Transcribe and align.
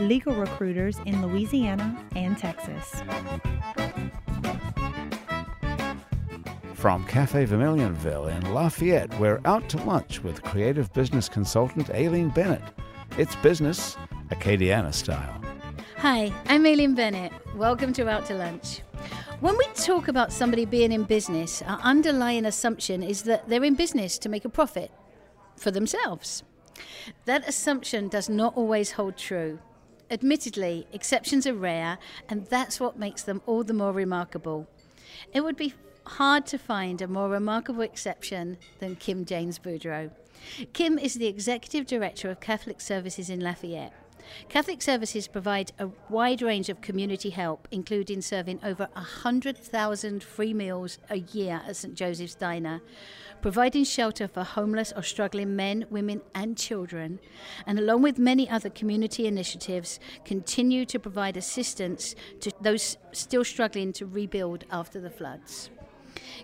legal 0.00 0.34
recruiters 0.34 0.98
in 1.06 1.24
Louisiana 1.24 2.04
and 2.16 2.36
Texas. 2.36 3.02
From 6.74 7.06
Cafe 7.06 7.46
Vermilionville 7.46 8.34
in 8.36 8.52
Lafayette, 8.52 9.18
we're 9.18 9.40
out 9.44 9.68
to 9.70 9.78
lunch 9.84 10.22
with 10.22 10.42
creative 10.42 10.92
business 10.92 11.28
consultant 11.28 11.90
Aileen 11.90 12.28
Bennett. 12.28 12.62
It's 13.16 13.36
business, 13.36 13.96
Acadiana 14.30 14.92
style. 14.92 15.40
Hi, 15.98 16.32
I'm 16.46 16.66
Aileen 16.66 16.94
Bennett. 16.94 17.32
Welcome 17.56 17.92
to 17.94 18.08
Out 18.08 18.26
to 18.26 18.34
Lunch. 18.34 18.82
When 19.40 19.56
we 19.56 19.64
talk 19.74 20.08
about 20.08 20.32
somebody 20.32 20.64
being 20.64 20.92
in 20.92 21.04
business, 21.04 21.62
our 21.62 21.78
underlying 21.80 22.44
assumption 22.44 23.02
is 23.02 23.22
that 23.22 23.48
they're 23.48 23.64
in 23.64 23.74
business 23.74 24.18
to 24.18 24.28
make 24.28 24.44
a 24.44 24.48
profit 24.48 24.90
for 25.56 25.70
themselves. 25.70 26.42
That 27.24 27.48
assumption 27.48 28.08
does 28.08 28.28
not 28.28 28.56
always 28.56 28.92
hold 28.92 29.16
true. 29.16 29.60
Admittedly, 30.10 30.86
exceptions 30.92 31.46
are 31.46 31.54
rare, 31.54 31.98
and 32.28 32.46
that's 32.46 32.78
what 32.78 32.98
makes 32.98 33.22
them 33.22 33.40
all 33.46 33.64
the 33.64 33.72
more 33.72 33.92
remarkable. 33.92 34.68
It 35.32 35.42
would 35.42 35.56
be 35.56 35.74
hard 36.06 36.46
to 36.46 36.58
find 36.58 37.00
a 37.00 37.08
more 37.08 37.28
remarkable 37.28 37.82
exception 37.82 38.58
than 38.78 38.96
Kim 38.96 39.24
James 39.24 39.58
Boudreaux. 39.58 40.10
Kim 40.72 40.98
is 40.98 41.14
the 41.14 41.26
Executive 41.26 41.86
Director 41.86 42.30
of 42.30 42.40
Catholic 42.40 42.80
Services 42.80 43.30
in 43.30 43.40
Lafayette. 43.40 43.92
Catholic 44.48 44.80
Services 44.82 45.28
provide 45.28 45.72
a 45.78 45.88
wide 46.08 46.42
range 46.42 46.68
of 46.68 46.80
community 46.80 47.30
help, 47.30 47.68
including 47.70 48.20
serving 48.20 48.58
over 48.62 48.88
100,000 48.94 50.22
free 50.22 50.54
meals 50.54 50.98
a 51.10 51.16
year 51.18 51.62
at 51.66 51.76
St. 51.76 51.94
Joseph's 51.94 52.34
Diner, 52.34 52.80
providing 53.44 53.84
shelter 53.84 54.26
for 54.26 54.42
homeless 54.42 54.90
or 54.96 55.02
struggling 55.02 55.54
men, 55.54 55.84
women, 55.90 56.22
and 56.34 56.56
children, 56.56 57.20
and 57.66 57.78
along 57.78 58.00
with 58.00 58.18
many 58.18 58.48
other 58.48 58.70
community 58.70 59.26
initiatives, 59.26 60.00
continue 60.24 60.86
to 60.86 60.98
provide 60.98 61.36
assistance 61.36 62.14
to 62.40 62.50
those 62.62 62.96
still 63.12 63.44
struggling 63.44 63.92
to 63.92 64.06
rebuild 64.06 64.64
after 64.70 64.98
the 64.98 65.10
floods. 65.10 65.68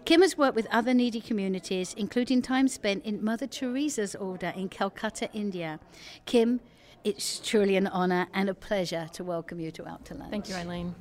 Kim 0.05 0.21
has 0.21 0.37
worked 0.37 0.55
with 0.55 0.67
other 0.71 0.93
needy 0.93 1.23
communities, 1.23 1.95
including 1.97 2.43
time 2.43 2.69
spent 2.69 3.03
in 3.07 3.25
Mother 3.25 3.47
Teresa's 3.47 4.15
order 4.15 4.53
in 4.55 4.69
Calcutta, 4.69 5.31
India. 5.33 5.81
Kim, 6.27 6.61
it's 7.03 7.39
truly 7.39 7.77
an 7.77 7.87
honour 7.87 8.27
and 8.35 8.51
a 8.51 8.55
pleasure 8.55 9.09
to 9.15 9.25
welcome 9.25 9.59
you 9.59 9.71
to 9.71 9.89
Out 9.89 10.05
to 10.05 10.13
Lunch. 10.13 10.31
Thank 10.31 10.51
you, 10.51 10.55
Aileen. 10.55 10.95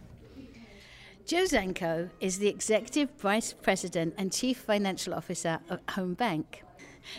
Joe 1.29 1.43
Zanco 1.43 2.09
is 2.19 2.39
the 2.39 2.47
Executive 2.47 3.11
Vice 3.19 3.53
President 3.53 4.15
and 4.17 4.33
Chief 4.33 4.57
Financial 4.57 5.13
Officer 5.13 5.59
of 5.69 5.79
Home 5.91 6.15
Bank. 6.15 6.63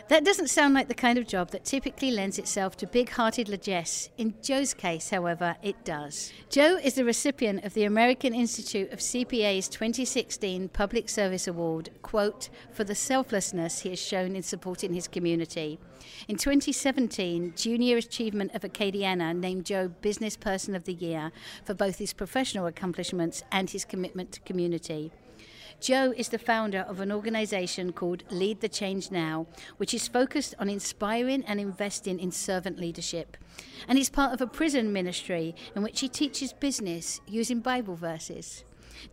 That 0.08 0.24
doesn't 0.24 0.48
sound 0.48 0.74
like 0.74 0.88
the 0.88 0.94
kind 0.94 1.18
of 1.18 1.26
job 1.26 1.50
that 1.50 1.64
typically 1.64 2.10
lends 2.10 2.38
itself 2.38 2.76
to 2.78 2.86
big 2.86 3.10
hearted 3.10 3.48
largesse. 3.48 4.10
In 4.18 4.34
Joe's 4.42 4.74
case, 4.74 5.10
however, 5.10 5.56
it 5.62 5.84
does. 5.84 6.32
Joe 6.48 6.78
is 6.82 6.94
the 6.94 7.04
recipient 7.04 7.64
of 7.64 7.74
the 7.74 7.84
American 7.84 8.34
Institute 8.34 8.92
of 8.92 9.00
CPA's 9.00 9.68
2016 9.68 10.68
Public 10.68 11.08
Service 11.08 11.46
Award, 11.46 11.90
quote, 12.02 12.48
for 12.72 12.84
the 12.84 12.94
selflessness 12.94 13.80
he 13.80 13.90
has 13.90 14.00
shown 14.00 14.36
in 14.36 14.42
supporting 14.42 14.94
his 14.94 15.08
community. 15.08 15.78
In 16.28 16.36
2017, 16.36 17.54
Junior 17.56 17.96
Achievement 17.96 18.54
of 18.54 18.62
Acadiana 18.62 19.36
named 19.36 19.66
Joe 19.66 19.88
Business 19.88 20.36
Person 20.36 20.74
of 20.74 20.84
the 20.84 20.94
Year 20.94 21.32
for 21.64 21.74
both 21.74 21.98
his 21.98 22.12
professional 22.12 22.66
accomplishments 22.66 23.42
and 23.52 23.70
his 23.70 23.84
commitment 23.84 24.32
to 24.32 24.40
community. 24.40 25.12
Joe 25.80 26.12
is 26.14 26.28
the 26.28 26.38
founder 26.38 26.80
of 26.80 27.00
an 27.00 27.10
organization 27.10 27.92
called 27.92 28.22
Lead 28.30 28.60
the 28.60 28.68
Change 28.68 29.10
Now, 29.10 29.46
which 29.78 29.94
is 29.94 30.08
focused 30.08 30.54
on 30.58 30.68
inspiring 30.68 31.42
and 31.46 31.58
investing 31.58 32.20
in 32.20 32.32
servant 32.32 32.78
leadership. 32.78 33.38
And 33.88 33.96
he's 33.96 34.10
part 34.10 34.34
of 34.34 34.42
a 34.42 34.46
prison 34.46 34.92
ministry 34.92 35.54
in 35.74 35.82
which 35.82 36.00
he 36.00 36.08
teaches 36.08 36.52
business 36.52 37.22
using 37.26 37.60
Bible 37.60 37.96
verses. 37.96 38.62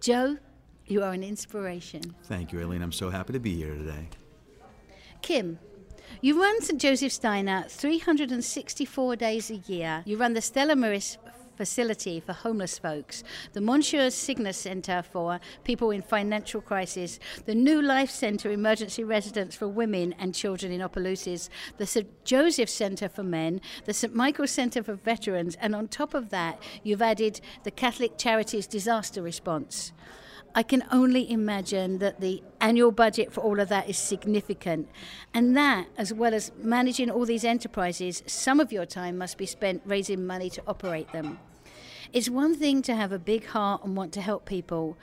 Joe, 0.01 0.37
you 0.85 1.03
are 1.03 1.13
an 1.13 1.23
inspiration. 1.23 2.01
Thank 2.23 2.51
you, 2.51 2.59
Aileen. 2.59 2.81
I'm 2.81 2.91
so 2.91 3.09
happy 3.09 3.31
to 3.31 3.39
be 3.39 3.55
here 3.55 3.73
today. 3.73 4.09
Kim, 5.21 5.59
you 6.19 6.41
run 6.41 6.61
St. 6.61 6.81
Joseph's 6.81 7.17
Diner 7.17 7.65
364 7.69 9.15
days 9.15 9.49
a 9.49 9.55
year. 9.55 10.03
You 10.05 10.17
run 10.17 10.33
the 10.33 10.41
Stella 10.41 10.75
Maris 10.75 11.17
facility 11.57 12.19
for 12.19 12.33
homeless 12.33 12.77
folks, 12.77 13.23
the 13.53 13.61
Monsignor 13.61 14.07
Sigur 14.07 14.53
Centre 14.53 15.03
for 15.03 15.39
people 15.63 15.91
in 15.91 16.01
financial 16.01 16.61
crisis, 16.61 17.19
the 17.45 17.55
New 17.55 17.81
Life 17.81 18.11
Centre 18.11 18.51
emergency 18.51 19.03
residence 19.03 19.55
for 19.55 19.67
women 19.67 20.13
and 20.19 20.35
children 20.35 20.71
in 20.71 20.81
Opelousas, 20.81 21.49
the 21.77 21.85
St 21.85 22.07
Joseph 22.23 22.69
Centre 22.69 23.09
for 23.09 23.23
men, 23.23 23.59
the 23.85 23.93
St 23.93 24.13
Michael 24.13 24.47
Centre 24.47 24.83
for 24.83 24.93
veterans, 24.93 25.57
and 25.59 25.75
on 25.75 25.87
top 25.87 26.13
of 26.13 26.29
that, 26.29 26.61
you've 26.83 27.01
added 27.01 27.41
the 27.63 27.71
Catholic 27.71 28.17
Charities 28.17 28.67
Disaster 28.67 29.21
Response. 29.21 29.91
I 30.55 30.63
can 30.63 30.83
only 30.91 31.29
imagine 31.31 31.99
that 31.99 32.19
the 32.19 32.41
annual 32.59 32.91
budget 32.91 33.31
for 33.31 33.41
all 33.41 33.59
of 33.59 33.69
that 33.69 33.87
is 33.87 33.97
significant. 33.97 34.89
And 35.31 35.55
that, 35.55 35.87
as 35.97 36.11
well 36.11 36.33
as 36.33 36.51
managing 36.57 37.11
all 37.11 37.25
these 37.25 37.45
enterprises, 37.45 38.23
some 38.25 38.59
of 38.59 38.71
your 38.71 38.87
time 38.87 39.19
must 39.19 39.37
be 39.37 39.45
spent 39.45 39.83
raising 39.85 40.25
money 40.25 40.49
to 40.49 40.63
operate 40.65 41.11
them. 41.11 41.37
It's 42.13 42.29
one 42.29 42.55
thing 42.55 42.81
to 42.83 42.95
have 42.95 43.11
a 43.11 43.19
big 43.19 43.45
heart 43.47 43.83
and 43.83 43.95
want 43.95 44.13
to 44.13 44.21
help 44.21 44.45
people, 44.45 44.97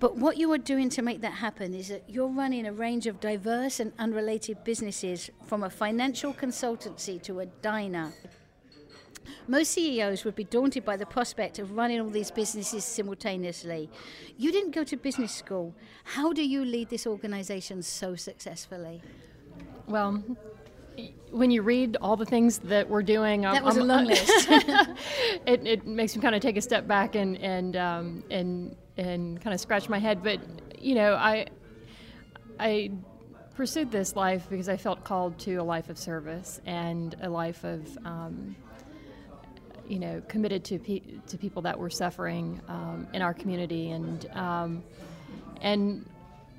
but 0.00 0.16
what 0.16 0.38
you 0.38 0.50
are 0.52 0.58
doing 0.58 0.88
to 0.90 1.02
make 1.02 1.20
that 1.20 1.34
happen 1.34 1.74
is 1.74 1.88
that 1.88 2.04
you're 2.08 2.28
running 2.28 2.66
a 2.66 2.72
range 2.72 3.06
of 3.06 3.20
diverse 3.20 3.78
and 3.78 3.92
unrelated 3.98 4.64
businesses 4.64 5.30
from 5.44 5.62
a 5.62 5.70
financial 5.70 6.32
consultancy 6.32 7.20
to 7.22 7.40
a 7.40 7.46
diner. 7.46 8.12
Most 9.48 9.72
CEOs 9.72 10.24
would 10.24 10.34
be 10.34 10.44
daunted 10.44 10.84
by 10.84 10.96
the 10.96 11.06
prospect 11.06 11.58
of 11.58 11.72
running 11.72 12.00
all 12.00 12.10
these 12.10 12.30
businesses 12.30 12.84
simultaneously. 12.84 13.88
You 14.36 14.50
didn't 14.50 14.72
go 14.72 14.82
to 14.84 14.96
business 14.96 15.32
school. 15.32 15.74
How 16.04 16.32
do 16.32 16.44
you 16.46 16.64
lead 16.64 16.88
this 16.88 17.06
organization 17.06 17.82
so 17.82 18.16
successfully? 18.16 19.02
Well, 19.86 20.22
when 21.30 21.50
you 21.50 21.62
read 21.62 21.96
all 22.00 22.16
the 22.16 22.24
things 22.24 22.58
that 22.58 22.88
we're 22.88 23.02
doing, 23.02 23.42
that 23.42 23.62
was 23.62 23.76
I'm, 23.76 23.82
a 23.82 23.84
long 23.84 24.04
list. 24.06 24.46
it, 24.50 25.66
it, 25.66 25.86
makes 25.86 26.16
me 26.16 26.22
kind 26.22 26.34
of 26.34 26.40
take 26.40 26.56
a 26.56 26.62
step 26.62 26.86
back 26.86 27.14
and 27.14 27.36
and 27.38 27.76
um, 27.76 28.24
and 28.30 28.76
and 28.96 29.40
kind 29.40 29.54
of 29.54 29.60
scratch 29.60 29.88
my 29.88 29.98
head. 29.98 30.22
But 30.22 30.40
you 30.80 30.94
know, 30.94 31.14
I 31.14 31.46
I 32.58 32.90
pursued 33.54 33.90
this 33.90 34.16
life 34.16 34.46
because 34.48 34.68
I 34.68 34.76
felt 34.76 35.04
called 35.04 35.38
to 35.40 35.56
a 35.56 35.62
life 35.64 35.88
of 35.88 35.98
service 35.98 36.60
and 36.66 37.14
a 37.22 37.28
life 37.28 37.64
of 37.64 37.98
um, 38.04 38.56
you 39.88 39.98
know 39.98 40.22
committed 40.28 40.64
to 40.64 40.78
pe- 40.78 41.18
to 41.26 41.38
people 41.38 41.62
that 41.62 41.78
were 41.78 41.90
suffering 41.90 42.60
um, 42.68 43.06
in 43.12 43.22
our 43.22 43.34
community 43.34 43.90
and 43.90 44.26
um, 44.30 44.82
and 45.60 46.08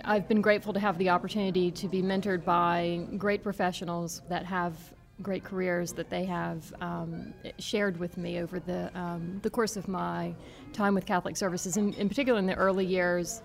I've 0.03 0.28
been 0.28 0.41
grateful 0.41 0.74
to 0.74 0.80
have 0.80 0.97
the 0.97 1.09
opportunity 1.09 1.72
to 1.72 1.88
be 1.88 2.02
mentored 2.02 2.44
by 2.44 3.06
great 3.18 3.44
professionals 3.44 4.22
that 4.30 4.46
have 4.46 4.75
great 5.22 5.44
careers 5.44 5.94
that 5.94 6.09
they 6.09 6.25
have 6.25 6.74
um, 6.80 7.34
shared 7.58 7.97
with 7.97 8.18
me 8.18 8.40
over 8.40 8.59
the, 8.59 8.91
um, 8.97 9.40
the 9.41 9.50
course 9.50 9.75
of 9.75 9.88
my 9.88 10.34
time 10.74 10.94
with 10.94 11.06
Catholic 11.06 11.35
Services. 11.35 11.78
In, 11.78 11.94
in 11.94 12.08
particular, 12.08 12.38
in 12.38 12.46
the 12.46 12.56
early 12.56 12.85
years, 12.85 13.41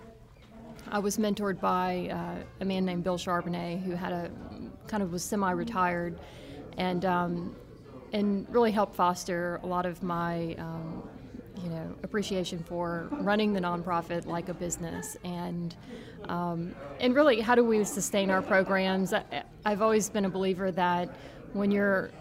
I 0.89 0.99
was 0.99 1.17
mentored 1.17 1.59
by 1.59 2.09
uh, 2.11 2.43
a 2.61 2.65
man 2.65 2.85
named 2.85 3.03
Bill 3.03 3.17
Charbonnet 3.17 3.81
who 3.81 3.95
had 3.95 4.11
a 4.11 4.29
kind 4.87 5.01
of 5.01 5.11
was 5.11 5.23
semi-retired, 5.23 6.19
and 6.77 7.05
um, 7.05 7.55
and 8.11 8.45
really 8.49 8.71
helped 8.71 8.95
foster 8.95 9.59
a 9.63 9.65
lot 9.65 9.85
of 9.85 10.03
my 10.03 10.55
um, 10.59 11.09
you 11.61 11.69
know 11.69 11.95
appreciation 12.03 12.63
for 12.63 13.07
running 13.11 13.53
the 13.53 13.59
nonprofit 13.59 14.25
like 14.25 14.49
a 14.49 14.53
business. 14.53 15.17
And 15.23 15.75
um, 16.25 16.75
and 16.99 17.15
really 17.15 17.41
how 17.41 17.55
do 17.55 17.63
we 17.63 17.83
sustain 17.83 18.29
our 18.29 18.41
programs? 18.41 19.13
I, 19.13 19.43
have 19.65 19.81
always 19.81 20.09
been 20.09 20.25
a 20.25 20.29
believer 20.29 20.71
that 20.71 21.09
when 21.53 21.71
you're 21.71 22.11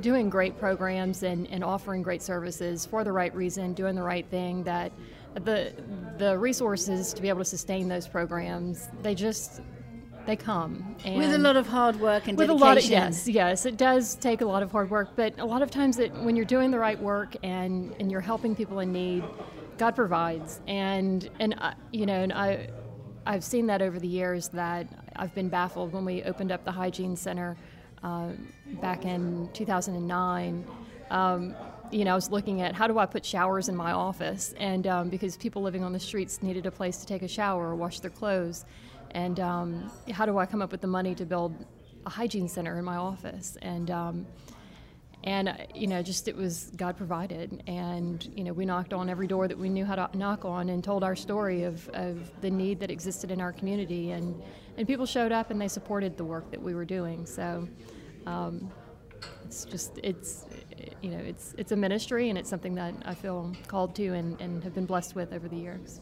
doing 0.00 0.30
great 0.30 0.58
programs 0.58 1.22
and, 1.22 1.46
and 1.48 1.64
offering 1.64 2.02
great 2.02 2.22
services 2.22 2.86
for 2.86 3.02
the 3.02 3.12
right 3.12 3.34
reason 3.34 3.72
doing 3.74 3.94
the 3.94 4.02
right 4.02 4.26
thing 4.30 4.62
that 4.62 4.92
the 5.34 5.72
the 6.18 6.38
resources 6.38 7.12
to 7.12 7.22
be 7.22 7.28
able 7.28 7.40
to 7.40 7.44
sustain 7.44 7.88
those 7.88 8.06
programs 8.06 8.88
they 9.02 9.14
just 9.14 9.60
they 10.30 10.36
come 10.36 10.96
and 11.04 11.18
with 11.18 11.34
a 11.34 11.38
lot 11.38 11.56
of 11.56 11.66
hard 11.66 11.96
work 12.00 12.28
and 12.28 12.38
with 12.38 12.48
dedication. 12.48 12.62
a 12.62 12.66
lot 12.66 12.76
of 12.78 12.84
yes 12.84 13.28
yes 13.28 13.66
it 13.66 13.76
does 13.76 14.14
take 14.16 14.40
a 14.40 14.44
lot 14.46 14.62
of 14.62 14.70
hard 14.70 14.88
work 14.90 15.08
but 15.16 15.38
a 15.38 15.44
lot 15.44 15.62
of 15.62 15.70
times 15.70 15.96
that 15.96 16.10
when 16.24 16.36
you're 16.36 16.52
doing 16.56 16.70
the 16.70 16.78
right 16.78 17.00
work 17.00 17.36
and 17.42 17.94
and 17.98 18.10
you're 18.10 18.26
helping 18.32 18.54
people 18.54 18.80
in 18.80 18.92
need 18.92 19.24
God 19.80 19.96
provides, 19.96 20.60
and 20.66 21.30
and 21.40 21.54
I, 21.54 21.72
you 21.90 22.04
know, 22.04 22.22
and 22.22 22.34
I 22.34 22.68
I've 23.24 23.42
seen 23.42 23.66
that 23.68 23.80
over 23.80 23.98
the 23.98 24.06
years 24.06 24.48
that 24.48 24.86
I've 25.16 25.34
been 25.34 25.48
baffled 25.48 25.94
when 25.94 26.04
we 26.04 26.22
opened 26.22 26.52
up 26.52 26.66
the 26.66 26.70
hygiene 26.70 27.16
center 27.16 27.56
uh, 28.02 28.28
back 28.82 29.06
in 29.06 29.48
2009. 29.54 30.66
Um, 31.10 31.56
you 31.90 32.04
know, 32.04 32.12
I 32.12 32.14
was 32.14 32.30
looking 32.30 32.60
at 32.60 32.74
how 32.74 32.88
do 32.88 32.98
I 32.98 33.06
put 33.06 33.24
showers 33.24 33.70
in 33.70 33.74
my 33.74 33.92
office, 33.92 34.54
and 34.58 34.86
um, 34.86 35.08
because 35.08 35.38
people 35.38 35.62
living 35.62 35.82
on 35.82 35.94
the 35.94 35.98
streets 35.98 36.42
needed 36.42 36.66
a 36.66 36.70
place 36.70 36.98
to 36.98 37.06
take 37.06 37.22
a 37.22 37.28
shower 37.28 37.70
or 37.70 37.74
wash 37.74 38.00
their 38.00 38.10
clothes, 38.10 38.66
and 39.12 39.40
um, 39.40 39.90
how 40.10 40.26
do 40.26 40.38
I 40.38 40.46
come 40.46 40.62
up 40.62 40.72
with 40.72 40.80
the 40.80 40.86
money 40.86 41.14
to 41.14 41.24
build 41.24 41.64
a 42.06 42.10
hygiene 42.10 42.48
center 42.48 42.78
in 42.78 42.84
my 42.84 42.96
office? 42.96 43.56
And 43.62 43.90
um, 43.90 44.26
and 45.24 45.48
uh, 45.48 45.54
you 45.74 45.86
know, 45.86 46.02
just 46.02 46.28
it 46.28 46.36
was 46.36 46.70
God 46.76 46.96
provided, 46.96 47.62
and 47.66 48.26
you 48.36 48.44
know, 48.44 48.52
we 48.52 48.64
knocked 48.64 48.92
on 48.92 49.10
every 49.10 49.26
door 49.26 49.48
that 49.48 49.58
we 49.58 49.68
knew 49.68 49.84
how 49.84 49.94
to 49.94 50.16
knock 50.16 50.44
on, 50.44 50.70
and 50.70 50.82
told 50.82 51.04
our 51.04 51.16
story 51.16 51.64
of, 51.64 51.88
of 51.90 52.30
the 52.40 52.50
need 52.50 52.80
that 52.80 52.90
existed 52.90 53.30
in 53.30 53.40
our 53.40 53.52
community, 53.52 54.12
and 54.12 54.40
and 54.76 54.86
people 54.86 55.06
showed 55.06 55.32
up 55.32 55.50
and 55.50 55.60
they 55.60 55.68
supported 55.68 56.16
the 56.16 56.24
work 56.24 56.50
that 56.50 56.62
we 56.62 56.74
were 56.74 56.86
doing. 56.86 57.26
So. 57.26 57.68
Um, 58.26 58.70
it's 59.44 59.64
just 59.64 59.98
it's 60.02 60.46
you 61.02 61.10
know 61.10 61.18
it's 61.18 61.54
it's 61.58 61.72
a 61.72 61.76
ministry 61.76 62.28
and 62.28 62.38
it's 62.38 62.48
something 62.48 62.74
that 62.76 62.94
I 63.04 63.14
feel 63.14 63.52
called 63.66 63.94
to 63.96 64.14
and, 64.14 64.40
and 64.40 64.62
have 64.62 64.74
been 64.74 64.86
blessed 64.86 65.14
with 65.14 65.32
over 65.32 65.48
the 65.48 65.56
years. 65.56 66.00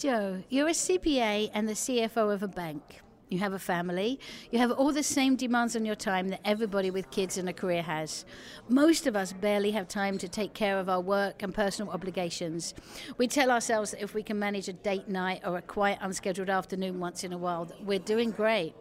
Joe, 0.00 0.42
you're 0.48 0.68
a 0.68 0.70
CPA 0.70 1.50
and 1.52 1.68
the 1.68 1.74
CFO 1.74 2.32
of 2.32 2.42
a 2.42 2.48
bank. 2.48 3.02
You 3.28 3.38
have 3.40 3.52
a 3.52 3.58
family. 3.58 4.18
You 4.50 4.58
have 4.58 4.70
all 4.70 4.92
the 4.92 5.02
same 5.02 5.36
demands 5.36 5.76
on 5.76 5.84
your 5.84 5.94
time 5.94 6.28
that 6.28 6.40
everybody 6.42 6.90
with 6.90 7.10
kids 7.10 7.36
and 7.36 7.50
a 7.50 7.52
career 7.52 7.82
has. 7.82 8.24
Most 8.66 9.06
of 9.06 9.14
us 9.14 9.34
barely 9.34 9.72
have 9.72 9.88
time 9.88 10.16
to 10.16 10.26
take 10.26 10.54
care 10.54 10.78
of 10.78 10.88
our 10.88 11.02
work 11.02 11.42
and 11.42 11.54
personal 11.54 11.92
obligations. 11.92 12.72
We 13.18 13.28
tell 13.28 13.50
ourselves 13.50 13.90
that 13.90 14.02
if 14.02 14.14
we 14.14 14.22
can 14.22 14.38
manage 14.38 14.68
a 14.68 14.72
date 14.72 15.06
night 15.06 15.42
or 15.44 15.58
a 15.58 15.62
quiet, 15.62 15.98
unscheduled 16.00 16.48
afternoon 16.48 16.98
once 16.98 17.22
in 17.22 17.34
a 17.34 17.38
while, 17.38 17.66
that 17.66 17.84
we're 17.84 17.98
doing 17.98 18.30
great. 18.30 18.74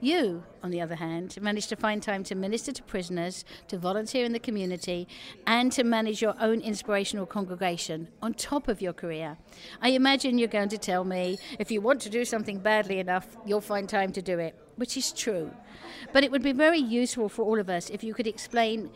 You, 0.00 0.42
on 0.62 0.70
the 0.70 0.80
other 0.80 0.94
hand, 0.94 1.36
managed 1.40 1.68
to 1.70 1.76
find 1.76 2.02
time 2.02 2.24
to 2.24 2.34
minister 2.34 2.72
to 2.72 2.82
prisoners, 2.82 3.44
to 3.68 3.78
volunteer 3.78 4.24
in 4.24 4.32
the 4.32 4.38
community, 4.38 5.08
and 5.46 5.70
to 5.72 5.84
manage 5.84 6.22
your 6.22 6.34
own 6.40 6.60
inspirational 6.60 7.26
congregation 7.26 8.08
on 8.22 8.34
top 8.34 8.68
of 8.68 8.80
your 8.80 8.92
career. 8.92 9.36
I 9.80 9.90
imagine 9.90 10.38
you're 10.38 10.48
going 10.48 10.68
to 10.70 10.78
tell 10.78 11.04
me 11.04 11.38
if 11.58 11.70
you 11.70 11.80
want 11.80 12.00
to 12.02 12.10
do 12.10 12.24
something 12.24 12.58
badly 12.58 12.98
enough, 12.98 13.36
you'll 13.46 13.60
find 13.60 13.88
time 13.88 14.12
to 14.12 14.22
do 14.22 14.38
it, 14.38 14.54
which 14.76 14.96
is 14.96 15.12
true. 15.12 15.50
But 16.12 16.24
it 16.24 16.30
would 16.30 16.42
be 16.42 16.52
very 16.52 16.78
useful 16.78 17.28
for 17.28 17.44
all 17.44 17.58
of 17.58 17.68
us 17.68 17.90
if 17.90 18.02
you 18.02 18.14
could 18.14 18.26
explain 18.26 18.90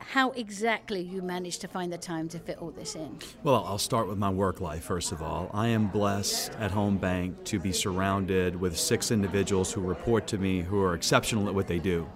how 0.00 0.30
exactly 0.32 1.00
you 1.00 1.22
managed 1.22 1.60
to 1.60 1.68
find 1.68 1.92
the 1.92 1.98
time 1.98 2.28
to 2.28 2.38
fit 2.38 2.58
all 2.60 2.70
this 2.70 2.94
in. 2.96 3.18
Well, 3.42 3.64
I'll 3.66 3.78
start 3.78 4.08
with 4.08 4.18
my 4.18 4.30
work 4.30 4.60
life 4.60 4.84
first 4.84 5.12
of 5.12 5.22
all. 5.22 5.50
I 5.52 5.68
am 5.68 5.86
blessed 5.86 6.52
at 6.58 6.70
Home 6.70 6.98
Bank 6.98 7.44
to 7.44 7.60
be 7.60 7.72
surrounded 7.72 8.56
with 8.56 8.76
six 8.78 9.10
individuals 9.10 9.72
who 9.72 9.80
report 9.80 10.26
to 10.28 10.38
me 10.38 10.62
who 10.62 10.82
are 10.82 10.94
exceptional 10.94 11.48
at 11.48 11.54
what 11.54 11.68
they 11.68 11.78
do. 11.78 12.08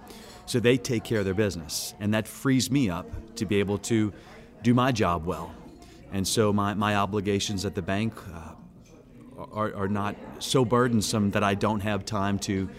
So 0.45 0.59
they 0.59 0.77
take 0.77 1.03
care 1.03 1.19
of 1.19 1.25
their 1.25 1.33
business, 1.33 1.95
and 1.99 2.13
that 2.13 2.27
frees 2.27 2.69
me 2.69 2.89
up 2.89 3.07
to 3.37 3.45
be 3.45 3.59
able 3.59 3.77
to 3.79 4.13
do 4.61 4.73
my 4.73 4.91
job 4.91 5.25
well. 5.25 5.55
And 6.11 6.27
so 6.27 6.53
my, 6.53 6.73
my 6.73 6.95
obligations 6.95 7.65
at 7.65 7.75
the 7.75 7.81
bank 7.81 8.13
uh, 8.33 9.43
are, 9.51 9.73
are 9.73 9.87
not 9.87 10.15
so 10.39 10.63
burdensome 10.63 11.31
that 11.31 11.43
I 11.43 11.55
don't 11.55 11.79
have 11.79 12.05
time 12.05 12.39
to. 12.39 12.69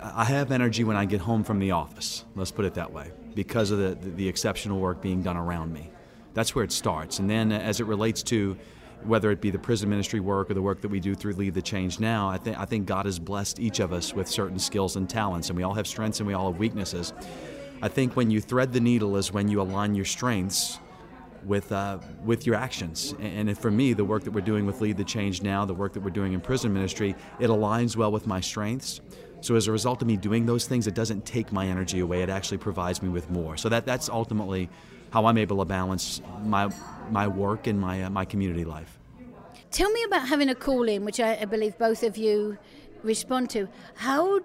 I 0.00 0.24
have 0.24 0.50
energy 0.50 0.84
when 0.84 0.96
I 0.96 1.04
get 1.04 1.20
home 1.20 1.44
from 1.44 1.58
the 1.58 1.72
office, 1.72 2.24
let's 2.34 2.50
put 2.50 2.64
it 2.64 2.74
that 2.74 2.92
way 2.92 3.10
because 3.34 3.70
of 3.70 3.78
the, 3.78 3.96
the 4.10 4.28
exceptional 4.28 4.78
work 4.78 5.00
being 5.00 5.22
done 5.22 5.36
around 5.36 5.72
me. 5.72 5.90
That's 6.34 6.54
where 6.54 6.64
it 6.64 6.72
starts. 6.72 7.18
And 7.18 7.30
then 7.30 7.52
as 7.52 7.80
it 7.80 7.84
relates 7.86 8.22
to 8.24 8.56
whether 9.04 9.30
it 9.30 9.40
be 9.40 9.50
the 9.50 9.58
prison 9.58 9.88
ministry 9.88 10.20
work 10.20 10.50
or 10.50 10.54
the 10.54 10.62
work 10.62 10.80
that 10.80 10.88
we 10.88 10.98
do 10.98 11.14
through 11.14 11.34
Lead 11.34 11.54
the 11.54 11.62
Change 11.62 12.00
Now, 12.00 12.30
I, 12.30 12.38
th- 12.38 12.56
I 12.56 12.64
think 12.64 12.86
God 12.86 13.06
has 13.06 13.18
blessed 13.18 13.60
each 13.60 13.80
of 13.80 13.92
us 13.92 14.14
with 14.14 14.28
certain 14.28 14.58
skills 14.58 14.96
and 14.96 15.08
talents, 15.08 15.50
and 15.50 15.56
we 15.56 15.62
all 15.62 15.74
have 15.74 15.86
strengths 15.86 16.20
and 16.20 16.26
we 16.26 16.32
all 16.32 16.50
have 16.50 16.58
weaknesses. 16.58 17.12
I 17.82 17.88
think 17.88 18.16
when 18.16 18.30
you 18.30 18.40
thread 18.40 18.72
the 18.72 18.80
needle 18.80 19.16
is 19.16 19.32
when 19.32 19.48
you 19.48 19.60
align 19.60 19.94
your 19.94 20.06
strengths 20.06 20.78
with 21.44 21.70
uh, 21.72 21.98
with 22.24 22.46
your 22.46 22.56
actions. 22.56 23.14
And 23.20 23.56
for 23.58 23.70
me, 23.70 23.92
the 23.92 24.04
work 24.04 24.24
that 24.24 24.30
we're 24.30 24.40
doing 24.40 24.64
with 24.64 24.80
Lead 24.80 24.96
the 24.96 25.04
Change 25.04 25.42
Now, 25.42 25.64
the 25.64 25.74
work 25.74 25.92
that 25.92 26.00
we're 26.00 26.10
doing 26.10 26.32
in 26.32 26.40
prison 26.40 26.72
ministry, 26.72 27.14
it 27.38 27.48
aligns 27.48 27.96
well 27.96 28.10
with 28.10 28.26
my 28.26 28.40
strengths. 28.40 29.00
So 29.40 29.56
as 29.56 29.66
a 29.66 29.72
result 29.72 30.00
of 30.00 30.08
me 30.08 30.16
doing 30.16 30.46
those 30.46 30.66
things, 30.66 30.86
it 30.86 30.94
doesn't 30.94 31.26
take 31.26 31.52
my 31.52 31.66
energy 31.66 32.00
away. 32.00 32.22
It 32.22 32.30
actually 32.30 32.58
provides 32.58 33.02
me 33.02 33.08
with 33.08 33.30
more. 33.30 33.56
So 33.56 33.68
that 33.68 33.84
that's 33.84 34.08
ultimately 34.08 34.68
how 35.10 35.26
I'm 35.26 35.38
able 35.38 35.58
to 35.58 35.64
balance 35.64 36.20
my 36.42 36.70
my 37.10 37.28
work 37.28 37.66
and 37.66 37.80
my 37.80 38.04
uh, 38.04 38.10
my 38.10 38.24
community 38.24 38.64
life. 38.64 38.98
Tell 39.70 39.90
me 39.90 40.02
about 40.04 40.28
having 40.28 40.48
a 40.48 40.54
call 40.54 40.88
in, 40.88 41.04
which 41.04 41.20
I, 41.20 41.38
I 41.42 41.44
believe 41.44 41.76
both 41.78 42.02
of 42.02 42.16
you 42.16 42.58
respond 43.02 43.50
to. 43.50 43.68
How 43.96 44.40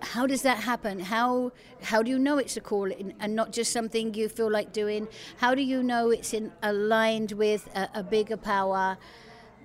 how 0.00 0.26
does 0.26 0.42
that 0.42 0.58
happen? 0.58 1.00
How 1.00 1.52
how 1.82 2.02
do 2.02 2.10
you 2.10 2.18
know 2.18 2.38
it's 2.38 2.56
a 2.56 2.60
call 2.60 2.90
in 2.90 3.14
and 3.20 3.34
not 3.34 3.52
just 3.52 3.72
something 3.72 4.14
you 4.14 4.28
feel 4.28 4.50
like 4.50 4.72
doing? 4.72 5.08
How 5.38 5.54
do 5.54 5.62
you 5.62 5.82
know 5.82 6.10
it's 6.10 6.32
in 6.32 6.52
aligned 6.62 7.32
with 7.32 7.68
a, 7.74 7.88
a 7.94 8.02
bigger 8.02 8.36
power? 8.36 8.98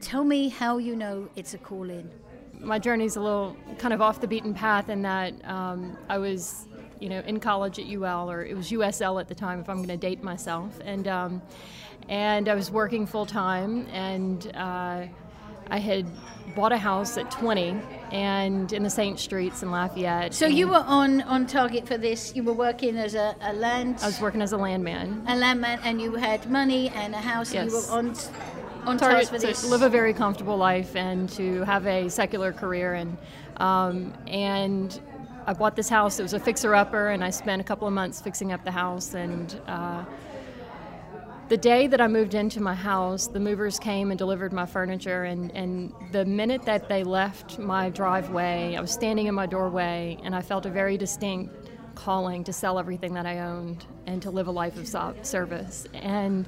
Tell 0.01 0.23
me 0.23 0.49
how 0.49 0.77
you 0.77 0.95
know 0.95 1.29
it's 1.35 1.53
a 1.53 1.57
call 1.57 1.89
in 1.89 2.09
my 2.59 2.79
journey's 2.79 3.15
a 3.15 3.21
little 3.21 3.55
kind 3.77 3.93
of 3.93 4.01
off 4.01 4.21
the 4.21 4.27
beaten 4.27 4.53
path 4.53 4.89
in 4.89 5.01
that 5.03 5.33
um, 5.45 5.97
I 6.09 6.17
was, 6.17 6.67
you 6.99 7.09
know, 7.09 7.19
in 7.19 7.39
college 7.39 7.79
at 7.79 7.87
UL 7.87 8.29
or 8.29 8.43
it 8.43 8.55
was 8.55 8.71
USL 8.71 9.19
at 9.19 9.27
the 9.27 9.35
time, 9.35 9.59
if 9.59 9.69
I'm 9.69 9.77
going 9.77 9.87
to 9.89 9.97
date 9.97 10.23
myself, 10.23 10.79
and 10.83 11.07
um, 11.07 11.41
and 12.07 12.49
I 12.49 12.55
was 12.55 12.71
working 12.71 13.05
full 13.05 13.25
time, 13.25 13.85
and 13.91 14.51
uh, 14.55 15.05
I 15.69 15.77
had 15.77 16.07
bought 16.55 16.71
a 16.71 16.77
house 16.77 17.17
at 17.17 17.29
20 17.29 17.79
and 18.11 18.73
in 18.73 18.81
the 18.81 18.89
St. 18.89 19.19
Streets 19.19 19.61
in 19.61 19.69
Lafayette. 19.69 20.33
So 20.33 20.47
you 20.47 20.67
were 20.67 20.83
on 20.85 21.21
on 21.23 21.45
target 21.45 21.87
for 21.87 21.97
this. 21.97 22.35
You 22.35 22.43
were 22.43 22.53
working 22.53 22.97
as 22.97 23.13
a, 23.13 23.35
a 23.41 23.53
land. 23.53 23.99
I 24.01 24.07
was 24.07 24.19
working 24.19 24.41
as 24.41 24.51
a 24.51 24.57
landman. 24.57 25.23
A 25.27 25.35
landman, 25.35 25.79
and 25.83 26.01
you 26.01 26.15
had 26.15 26.49
money 26.49 26.89
and 26.89 27.13
a 27.13 27.19
house. 27.19 27.53
Yes. 27.53 27.63
And 27.63 27.71
you 27.71 27.77
were 27.77 27.97
on 27.97 28.15
on 28.85 28.97
target 28.97 29.27
to 29.41 29.67
live 29.67 29.81
a 29.81 29.89
very 29.89 30.13
comfortable 30.13 30.57
life 30.57 30.95
and 30.95 31.29
to 31.29 31.63
have 31.63 31.85
a 31.87 32.09
secular 32.09 32.51
career 32.53 32.93
and 32.93 33.17
um, 33.57 34.13
and 34.27 34.99
I 35.49 35.53
bought 35.53 35.75
this 35.75 35.89
house. 35.89 36.19
It 36.19 36.23
was 36.23 36.33
a 36.33 36.39
fixer 36.39 36.75
upper, 36.75 37.09
and 37.09 37.23
I 37.23 37.31
spent 37.31 37.59
a 37.59 37.63
couple 37.63 37.87
of 37.87 37.93
months 37.93 38.21
fixing 38.21 38.51
up 38.51 38.63
the 38.63 38.71
house. 38.71 39.15
And 39.15 39.59
uh, 39.67 40.05
the 41.47 41.57
day 41.57 41.87
that 41.87 41.99
I 41.99 42.07
moved 42.07 42.35
into 42.35 42.61
my 42.61 42.75
house, 42.75 43.25
the 43.25 43.39
movers 43.39 43.79
came 43.79 44.11
and 44.11 44.17
delivered 44.17 44.53
my 44.53 44.67
furniture. 44.67 45.23
And, 45.23 45.51
and 45.55 45.91
the 46.11 46.23
minute 46.23 46.61
that 46.63 46.87
they 46.87 47.03
left 47.03 47.57
my 47.57 47.89
driveway, 47.89 48.75
I 48.77 48.79
was 48.81 48.91
standing 48.91 49.25
in 49.25 49.33
my 49.33 49.47
doorway, 49.47 50.19
and 50.23 50.35
I 50.35 50.41
felt 50.43 50.67
a 50.67 50.69
very 50.69 50.97
distinct 50.97 51.71
calling 51.95 52.43
to 52.43 52.53
sell 52.53 52.77
everything 52.77 53.13
that 53.15 53.25
I 53.25 53.39
owned 53.39 53.85
and 54.05 54.21
to 54.21 54.29
live 54.29 54.47
a 54.47 54.51
life 54.51 54.77
of 54.77 54.87
service. 55.25 55.87
And 55.93 56.47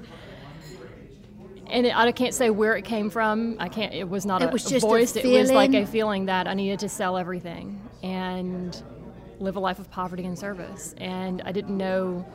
and 1.68 1.86
it, 1.86 1.96
I 1.96 2.12
can't 2.12 2.34
say 2.34 2.50
where 2.50 2.76
it 2.76 2.84
came 2.86 3.10
from. 3.10 3.56
I 3.60 3.70
can't. 3.70 3.94
It 3.94 4.08
was 4.08 4.26
not 4.26 4.42
it 4.42 4.50
a, 4.50 4.52
was 4.52 4.64
just 4.64 4.86
voice. 4.86 5.16
A 5.16 5.26
it 5.26 5.40
was 5.40 5.52
like 5.52 5.74
a 5.74 5.86
feeling 5.86 6.26
that 6.26 6.48
I 6.48 6.54
needed 6.54 6.80
to 6.80 6.90
sell 6.90 7.18
everything 7.18 7.82
and 8.04 8.82
live 9.40 9.56
a 9.56 9.60
life 9.60 9.80
of 9.80 9.90
poverty 9.90 10.26
and 10.26 10.38
service. 10.38 10.94
And 10.98 11.42
I 11.44 11.52
didn't 11.52 11.78
know 11.78 12.26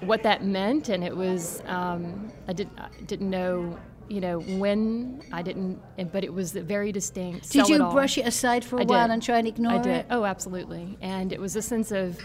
what 0.00 0.22
that 0.22 0.44
meant, 0.44 0.88
and 0.88 1.04
it 1.04 1.16
was 1.16 1.62
um, 1.66 2.32
I 2.48 2.52
didn't 2.52 2.78
I 2.78 2.88
didn't 3.06 3.30
know 3.30 3.78
you 4.08 4.20
know 4.20 4.40
when 4.40 5.22
I 5.32 5.42
didn't, 5.42 5.80
but 6.12 6.24
it 6.24 6.32
was 6.32 6.52
very 6.52 6.92
distinct. 6.92 7.50
Did 7.50 7.68
you 7.68 7.76
it 7.76 7.92
brush 7.92 8.18
it 8.18 8.26
aside 8.26 8.64
for 8.64 8.78
a 8.78 8.82
I 8.82 8.84
while 8.84 9.06
did. 9.06 9.14
and 9.14 9.22
try 9.22 9.38
and 9.38 9.48
ignore 9.48 9.72
I 9.72 9.88
it? 9.88 10.06
Oh, 10.10 10.24
absolutely. 10.24 10.98
And 11.00 11.32
it 11.32 11.40
was 11.40 11.56
a 11.56 11.62
sense 11.62 11.92
of 11.92 12.18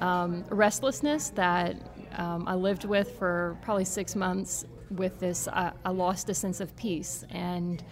um, 0.00 0.44
restlessness 0.50 1.30
that 1.30 1.76
um, 2.16 2.46
I 2.46 2.54
lived 2.54 2.84
with 2.84 3.18
for 3.18 3.56
probably 3.62 3.84
six 3.84 4.16
months 4.16 4.64
with 4.90 5.18
this, 5.18 5.48
I, 5.48 5.72
I 5.84 5.90
lost 5.90 6.28
a 6.28 6.34
sense 6.34 6.60
of 6.60 6.74
peace. 6.76 7.24
And 7.30 7.82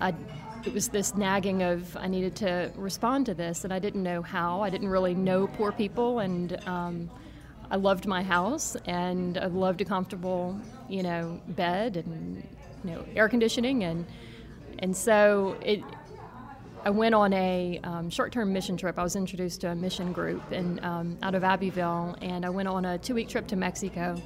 I, 0.00 0.14
it 0.64 0.72
was 0.72 0.88
this 0.88 1.14
nagging 1.14 1.62
of 1.62 1.96
I 1.96 2.06
needed 2.06 2.36
to 2.36 2.72
respond 2.76 3.26
to 3.26 3.34
this, 3.34 3.64
and 3.64 3.72
I 3.72 3.78
didn't 3.78 4.02
know 4.02 4.22
how. 4.22 4.62
I 4.62 4.70
didn't 4.70 4.88
really 4.88 5.14
know 5.14 5.46
poor 5.46 5.72
people, 5.72 6.18
and 6.20 6.60
um, 6.66 7.10
I 7.70 7.76
loved 7.76 8.06
my 8.06 8.22
house, 8.22 8.76
and 8.86 9.38
I 9.38 9.46
loved 9.46 9.80
a 9.80 9.84
comfortable, 9.84 10.58
you 10.88 11.02
know, 11.02 11.40
bed 11.48 11.96
and 11.96 12.46
you 12.84 12.90
know 12.90 13.04
air 13.14 13.28
conditioning, 13.28 13.84
and 13.84 14.06
and 14.80 14.96
so 14.96 15.56
it. 15.62 15.82
I 16.84 16.90
went 16.90 17.16
on 17.16 17.32
a 17.32 17.80
um, 17.82 18.08
short-term 18.10 18.52
mission 18.52 18.76
trip. 18.76 18.96
I 18.96 19.02
was 19.02 19.16
introduced 19.16 19.62
to 19.62 19.72
a 19.72 19.74
mission 19.74 20.12
group 20.12 20.52
in, 20.52 20.78
um, 20.84 21.18
out 21.20 21.34
of 21.34 21.42
Abbeville, 21.42 22.14
and 22.22 22.46
I 22.46 22.48
went 22.50 22.68
on 22.68 22.84
a 22.84 22.96
two-week 22.96 23.28
trip 23.28 23.48
to 23.48 23.56
Mexico. 23.56 24.22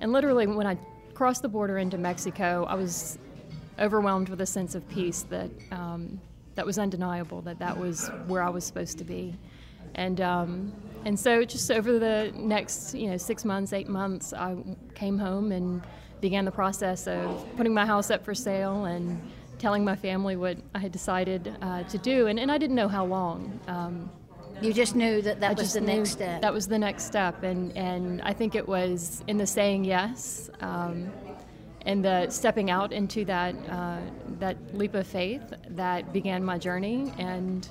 And 0.00 0.10
literally, 0.10 0.46
when 0.46 0.66
I 0.66 0.78
crossed 1.14 1.42
the 1.42 1.48
border 1.48 1.78
into 1.78 1.98
Mexico, 1.98 2.66
I 2.68 2.74
was 2.74 3.18
overwhelmed 3.78 4.28
with 4.28 4.40
a 4.40 4.46
sense 4.46 4.74
of 4.74 4.88
peace 4.88 5.22
that 5.30 5.50
um, 5.70 6.20
that 6.54 6.66
was 6.66 6.78
undeniable. 6.78 7.40
That 7.42 7.58
that 7.58 7.76
was 7.76 8.08
where 8.26 8.42
I 8.42 8.50
was 8.50 8.64
supposed 8.64 8.98
to 8.98 9.04
be, 9.04 9.34
and 9.94 10.20
um, 10.20 10.72
and 11.04 11.18
so 11.18 11.44
just 11.44 11.70
over 11.70 11.98
the 11.98 12.32
next 12.34 12.94
you 12.94 13.10
know 13.10 13.16
six 13.16 13.44
months, 13.44 13.72
eight 13.72 13.88
months, 13.88 14.32
I 14.32 14.56
came 14.94 15.18
home 15.18 15.52
and 15.52 15.82
began 16.20 16.44
the 16.44 16.52
process 16.52 17.06
of 17.06 17.46
putting 17.56 17.74
my 17.74 17.84
house 17.84 18.10
up 18.10 18.24
for 18.24 18.34
sale 18.34 18.86
and 18.86 19.20
telling 19.58 19.84
my 19.84 19.94
family 19.94 20.36
what 20.36 20.56
I 20.74 20.78
had 20.78 20.92
decided 20.92 21.54
uh, 21.60 21.82
to 21.84 21.98
do. 21.98 22.26
And, 22.28 22.40
and 22.40 22.50
I 22.50 22.58
didn't 22.58 22.76
know 22.76 22.88
how 22.88 23.04
long. 23.04 23.60
Um, 23.68 24.10
you 24.64 24.72
just 24.72 24.96
knew 24.96 25.20
that 25.22 25.40
that 25.40 25.50
I 25.50 25.54
was 25.54 25.72
the 25.72 25.80
next 25.80 26.10
step. 26.10 26.42
That 26.42 26.52
was 26.52 26.66
the 26.66 26.78
next 26.78 27.04
step, 27.04 27.42
and 27.42 27.76
and 27.76 28.22
I 28.22 28.32
think 28.32 28.54
it 28.54 28.66
was 28.66 29.22
in 29.26 29.36
the 29.38 29.46
saying 29.46 29.84
yes, 29.84 30.50
um, 30.60 31.12
and 31.82 32.04
the 32.04 32.30
stepping 32.30 32.70
out 32.70 32.92
into 32.92 33.24
that 33.26 33.54
uh, 33.68 33.98
that 34.38 34.56
leap 34.74 34.94
of 34.94 35.06
faith 35.06 35.42
that 35.70 36.12
began 36.12 36.44
my 36.44 36.58
journey, 36.58 37.12
and 37.18 37.68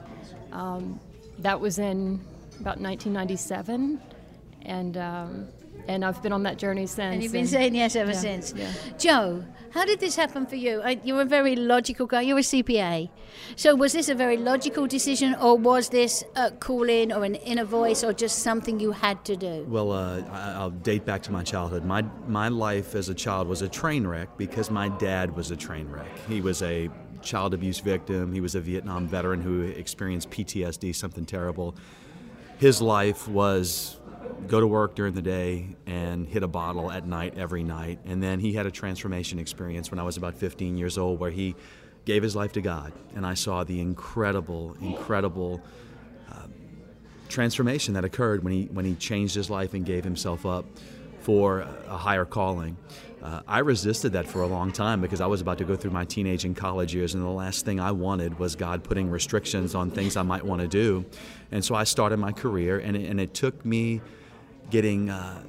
um, 0.52 1.00
that 1.40 1.60
was 1.60 1.80
in 1.80 2.22
about 2.60 2.80
1997, 2.80 4.02
and. 4.64 4.98
Um, 4.98 5.48
and 5.88 6.04
I've 6.06 6.22
been 6.22 6.32
on 6.32 6.44
that 6.44 6.58
journey 6.58 6.86
since. 6.86 7.14
And 7.14 7.24
you've 7.24 7.32
been 7.32 7.42
and, 7.42 7.50
saying 7.50 7.76
yes 7.76 7.96
ever 7.96 8.12
yeah, 8.12 8.18
since. 8.18 8.54
Yeah. 8.56 8.72
Joe, 8.98 9.46
how 9.72 9.86
did 9.86 10.00
this 10.00 10.16
happen 10.16 10.46
for 10.46 10.56
you? 10.56 10.84
You're 11.04 11.22
a 11.22 11.26
very 11.26 11.56
logical 11.56 12.06
guy. 12.06 12.22
You're 12.22 12.38
a 12.38 12.42
CPA. 12.42 13.10
So 13.56 13.76
was 13.76 13.94
this 13.94 14.08
a 14.10 14.16
very 14.16 14.38
logical 14.38 14.88
decision, 14.88 15.36
or 15.36 15.58
was 15.58 15.90
this 15.90 16.24
a 16.36 16.52
call 16.52 16.90
in 16.90 17.12
or 17.12 17.24
an 17.24 17.36
inner 17.36 17.66
voice, 17.66 18.04
or 18.04 18.14
just 18.14 18.40
something 18.40 18.80
you 18.80 18.92
had 18.92 19.26
to 19.26 19.36
do? 19.36 19.66
Well, 19.68 19.92
uh, 19.92 20.22
I'll 20.32 20.70
date 20.70 21.06
back 21.06 21.24
to 21.24 21.32
my 21.32 21.44
childhood. 21.44 21.84
My, 21.84 22.04
my 22.28 22.50
life 22.50 22.96
as 22.96 23.10
a 23.10 23.16
child 23.16 23.48
was 23.48 23.62
a 23.62 23.70
train 23.70 24.06
wreck 24.06 24.38
because 24.38 24.70
my 24.70 24.90
dad 24.90 25.36
was 25.36 25.52
a 25.52 25.56
train 25.56 25.90
wreck. 25.90 26.12
He 26.28 26.42
was 26.42 26.62
a 26.62 26.90
child 27.24 27.54
abuse 27.54 27.80
victim, 27.80 28.34
he 28.34 28.42
was 28.42 28.54
a 28.54 28.62
Vietnam 28.62 29.08
veteran 29.08 29.42
who 29.42 29.62
experienced 29.62 30.30
PTSD, 30.30 30.94
something 30.94 31.26
terrible. 31.26 31.76
His 32.58 32.82
life 32.82 33.28
was 33.28 34.00
go 34.48 34.60
to 34.60 34.68
work 34.68 34.96
during 34.96 35.14
the 35.14 35.22
day 35.22 35.76
and 35.86 36.28
hit 36.28 36.44
a 36.44 36.48
bottle 36.48 36.92
at 36.92 37.08
night 37.08 37.38
every 37.38 37.64
night. 37.64 38.00
And 38.06 38.22
then 38.22 38.40
he 38.40 38.54
had 38.54 38.66
a 38.66 38.72
transformation 38.72 39.40
experience 39.40 39.92
when 39.92 40.00
I 40.00 40.04
was 40.04 40.18
about 40.18 40.36
15 40.36 40.78
years 40.78 40.98
old 40.98 41.20
where 41.20 41.32
he 41.32 41.56
gave 42.06 42.24
his 42.24 42.36
life 42.36 42.54
to 42.54 42.62
God. 42.62 42.94
And 43.16 43.26
I 43.26 43.34
saw 43.34 43.64
the 43.64 43.80
incredible, 43.80 44.76
incredible 44.82 45.62
uh, 46.32 46.48
transformation 47.30 47.94
that 47.94 48.04
occurred 48.04 48.44
when 48.44 48.54
he, 48.54 48.66
when 48.66 48.86
he 48.86 48.96
changed 48.96 49.36
his 49.36 49.50
life 49.50 49.74
and 49.74 49.86
gave 49.86 50.04
himself 50.04 50.46
up 50.46 50.66
for 51.22 51.62
a 51.88 51.98
higher 51.98 52.26
calling. 52.26 52.78
Uh, 53.24 53.42
I 53.48 53.60
resisted 53.60 54.12
that 54.14 54.28
for 54.28 54.42
a 54.42 54.48
long 54.48 54.74
time 54.74 55.00
because 55.00 55.22
I 55.22 55.28
was 55.28 55.40
about 55.40 55.58
to 55.60 55.64
go 55.64 55.78
through 55.78 55.92
my 55.92 56.04
teenage 56.04 56.44
and 56.44 56.54
college 56.54 56.94
years, 56.94 57.16
and 57.16 57.24
the 57.24 57.30
last 57.30 57.64
thing 57.64 57.80
I 57.80 57.92
wanted 57.92 58.38
was 58.38 58.58
God 58.58 58.84
putting 58.84 59.10
restrictions 59.10 59.76
on 59.76 59.92
things 59.92 60.18
I 60.18 60.24
might 60.24 60.46
want 60.46 60.62
to 60.62 60.68
do. 60.68 61.06
And 61.50 61.64
so 61.64 61.74
I 61.74 61.86
started 61.86 62.18
my 62.18 62.34
career, 62.34 62.80
and 62.80 62.98
it, 62.98 63.10
and 63.10 63.22
it 63.22 63.34
took 63.34 63.64
me 63.64 64.02
getting 64.70 65.10
uh, 65.10 65.42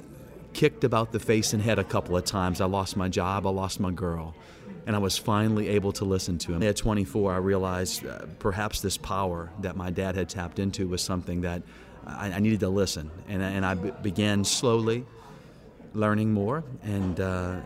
kicked 0.53 0.85
about 0.85 1.11
the 1.11 1.19
face 1.19 1.51
and 1.51 1.61
head 1.61 1.77
a 1.77 1.83
couple 1.83 2.15
of 2.15 2.23
times. 2.23 2.61
I 2.61 2.65
lost 2.65 2.95
my 2.95 3.09
job, 3.09 3.45
I 3.45 3.49
lost 3.49 3.81
my 3.81 3.91
girl, 3.91 4.35
and 4.87 4.95
I 4.95 4.99
was 4.99 5.17
finally 5.17 5.67
able 5.67 5.91
to 5.93 6.05
listen 6.05 6.37
to 6.39 6.53
him. 6.53 6.63
At 6.63 6.77
24, 6.77 7.33
I 7.33 7.37
realized 7.37 8.05
uh, 8.05 8.19
perhaps 8.39 8.79
this 8.79 8.95
power 8.95 9.51
that 9.59 9.75
my 9.75 9.89
dad 9.89 10.15
had 10.15 10.29
tapped 10.29 10.59
into 10.59 10.87
was 10.87 11.01
something 11.01 11.41
that 11.41 11.61
I, 12.07 12.31
I 12.31 12.39
needed 12.39 12.61
to 12.61 12.69
listen, 12.69 13.11
and, 13.27 13.41
and 13.41 13.65
I 13.65 13.73
b- 13.73 13.91
began 14.01 14.45
slowly 14.45 15.05
learning 15.95 16.31
more 16.31 16.63
and 16.83 17.19
uh, 17.19 17.57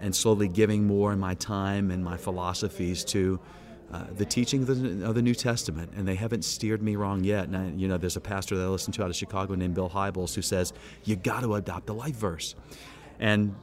and 0.00 0.14
slowly 0.14 0.48
giving 0.48 0.86
more 0.86 1.12
in 1.12 1.18
my 1.18 1.34
time 1.34 1.90
and 1.90 2.02
my 2.04 2.16
philosophies 2.16 3.04
to 3.04 3.38
uh, 3.92 4.04
the 4.16 4.24
teaching 4.24 4.62
of 4.62 4.68
the, 4.68 5.04
of 5.04 5.14
the, 5.14 5.22
New 5.22 5.34
Testament, 5.34 5.92
and 5.96 6.06
they 6.06 6.14
haven't 6.14 6.44
steered 6.44 6.80
me 6.80 6.94
wrong 6.94 7.24
yet. 7.24 7.48
And 7.48 7.56
I, 7.56 7.70
you 7.70 7.88
know, 7.88 7.98
there's 7.98 8.16
a 8.16 8.20
pastor 8.20 8.56
that 8.56 8.62
I 8.62 8.68
listen 8.68 8.92
to 8.92 9.02
out 9.02 9.10
of 9.10 9.16
Chicago 9.16 9.56
named 9.56 9.74
Bill 9.74 9.90
Hybels 9.90 10.34
who 10.34 10.42
says 10.42 10.72
you 11.04 11.16
got 11.16 11.40
to 11.40 11.54
adopt 11.56 11.86
the 11.86 11.94
life 11.94 12.14
verse, 12.14 12.54
and 13.18 13.54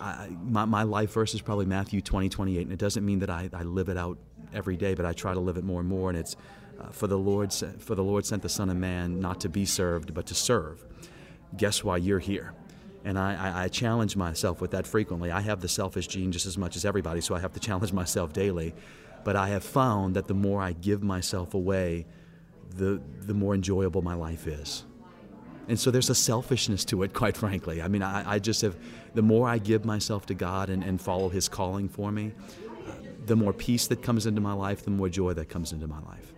I, 0.00 0.28
my, 0.44 0.64
my 0.64 0.84
life 0.84 1.12
verse 1.12 1.34
is 1.34 1.42
probably 1.42 1.66
Matthew 1.66 2.00
20, 2.00 2.28
28, 2.28 2.62
and 2.62 2.72
it 2.72 2.78
doesn't 2.78 3.04
mean 3.04 3.18
that 3.20 3.30
I, 3.30 3.50
I 3.52 3.62
live 3.64 3.88
it 3.88 3.96
out 3.96 4.18
every 4.54 4.76
day, 4.76 4.94
but 4.94 5.04
I 5.04 5.12
try 5.12 5.34
to 5.34 5.40
live 5.40 5.56
it 5.56 5.64
more 5.64 5.80
and 5.80 5.88
more. 5.88 6.10
And 6.10 6.18
it's 6.18 6.36
uh, 6.80 6.88
for 6.90 7.06
the 7.06 7.18
Lord, 7.18 7.52
for 7.52 7.94
the 7.94 8.04
Lord 8.04 8.24
sent 8.24 8.42
the 8.42 8.48
Son 8.48 8.70
of 8.70 8.76
Man 8.76 9.20
not 9.20 9.40
to 9.40 9.48
be 9.48 9.64
served, 9.66 10.14
but 10.14 10.26
to 10.26 10.34
serve. 10.34 10.84
Guess 11.56 11.84
why 11.84 11.98
you're 11.98 12.18
here? 12.18 12.54
And 13.04 13.18
I, 13.18 13.64
I, 13.64 13.68
challenge 13.68 14.14
myself 14.16 14.60
with 14.60 14.70
that 14.70 14.86
frequently. 14.86 15.32
I 15.32 15.40
have 15.40 15.60
the 15.60 15.68
selfish 15.68 16.06
gene 16.06 16.30
just 16.30 16.46
as 16.46 16.56
much 16.56 16.76
as 16.76 16.84
everybody, 16.84 17.20
so 17.20 17.34
I 17.34 17.40
have 17.40 17.52
to 17.54 17.60
challenge 17.68 17.92
myself 17.92 18.32
daily. 18.32 18.74
But 19.24 19.36
I 19.36 19.48
have 19.48 19.64
found 19.64 20.14
that 20.16 20.28
the 20.28 20.34
more 20.34 20.62
I 20.62 20.72
give 20.72 21.02
myself 21.02 21.54
away, 21.54 22.06
the, 22.76 23.00
the 23.20 23.34
more 23.34 23.54
enjoyable 23.54 24.02
my 24.02 24.14
life 24.14 24.46
is. 24.46 24.84
And 25.68 25.78
so 25.78 25.90
there's 25.90 26.10
a 26.10 26.14
selfishness 26.14 26.84
to 26.86 27.02
it, 27.02 27.12
quite 27.22 27.36
frankly. 27.36 27.82
I 27.82 27.88
mean, 27.88 28.02
I, 28.02 28.34
I 28.34 28.38
just 28.38 28.62
have, 28.62 28.76
the 29.14 29.22
more 29.22 29.48
I 29.48 29.58
give 29.58 29.84
myself 29.84 30.26
to 30.26 30.34
God 30.34 30.70
and, 30.70 30.82
and 30.82 31.00
follow 31.00 31.28
His 31.28 31.48
calling 31.48 31.88
for 31.88 32.12
me, 32.12 32.32
uh, 32.86 32.92
the 33.26 33.36
more 33.36 33.52
peace 33.52 33.86
that 33.88 34.02
comes 34.02 34.26
into 34.26 34.40
my 34.40 34.52
life, 34.52 34.84
the 34.84 34.90
more 34.90 35.08
joy 35.08 35.32
that 35.34 35.48
comes 35.48 35.72
into 35.72 35.86
my 35.86 36.00
life. 36.00 36.32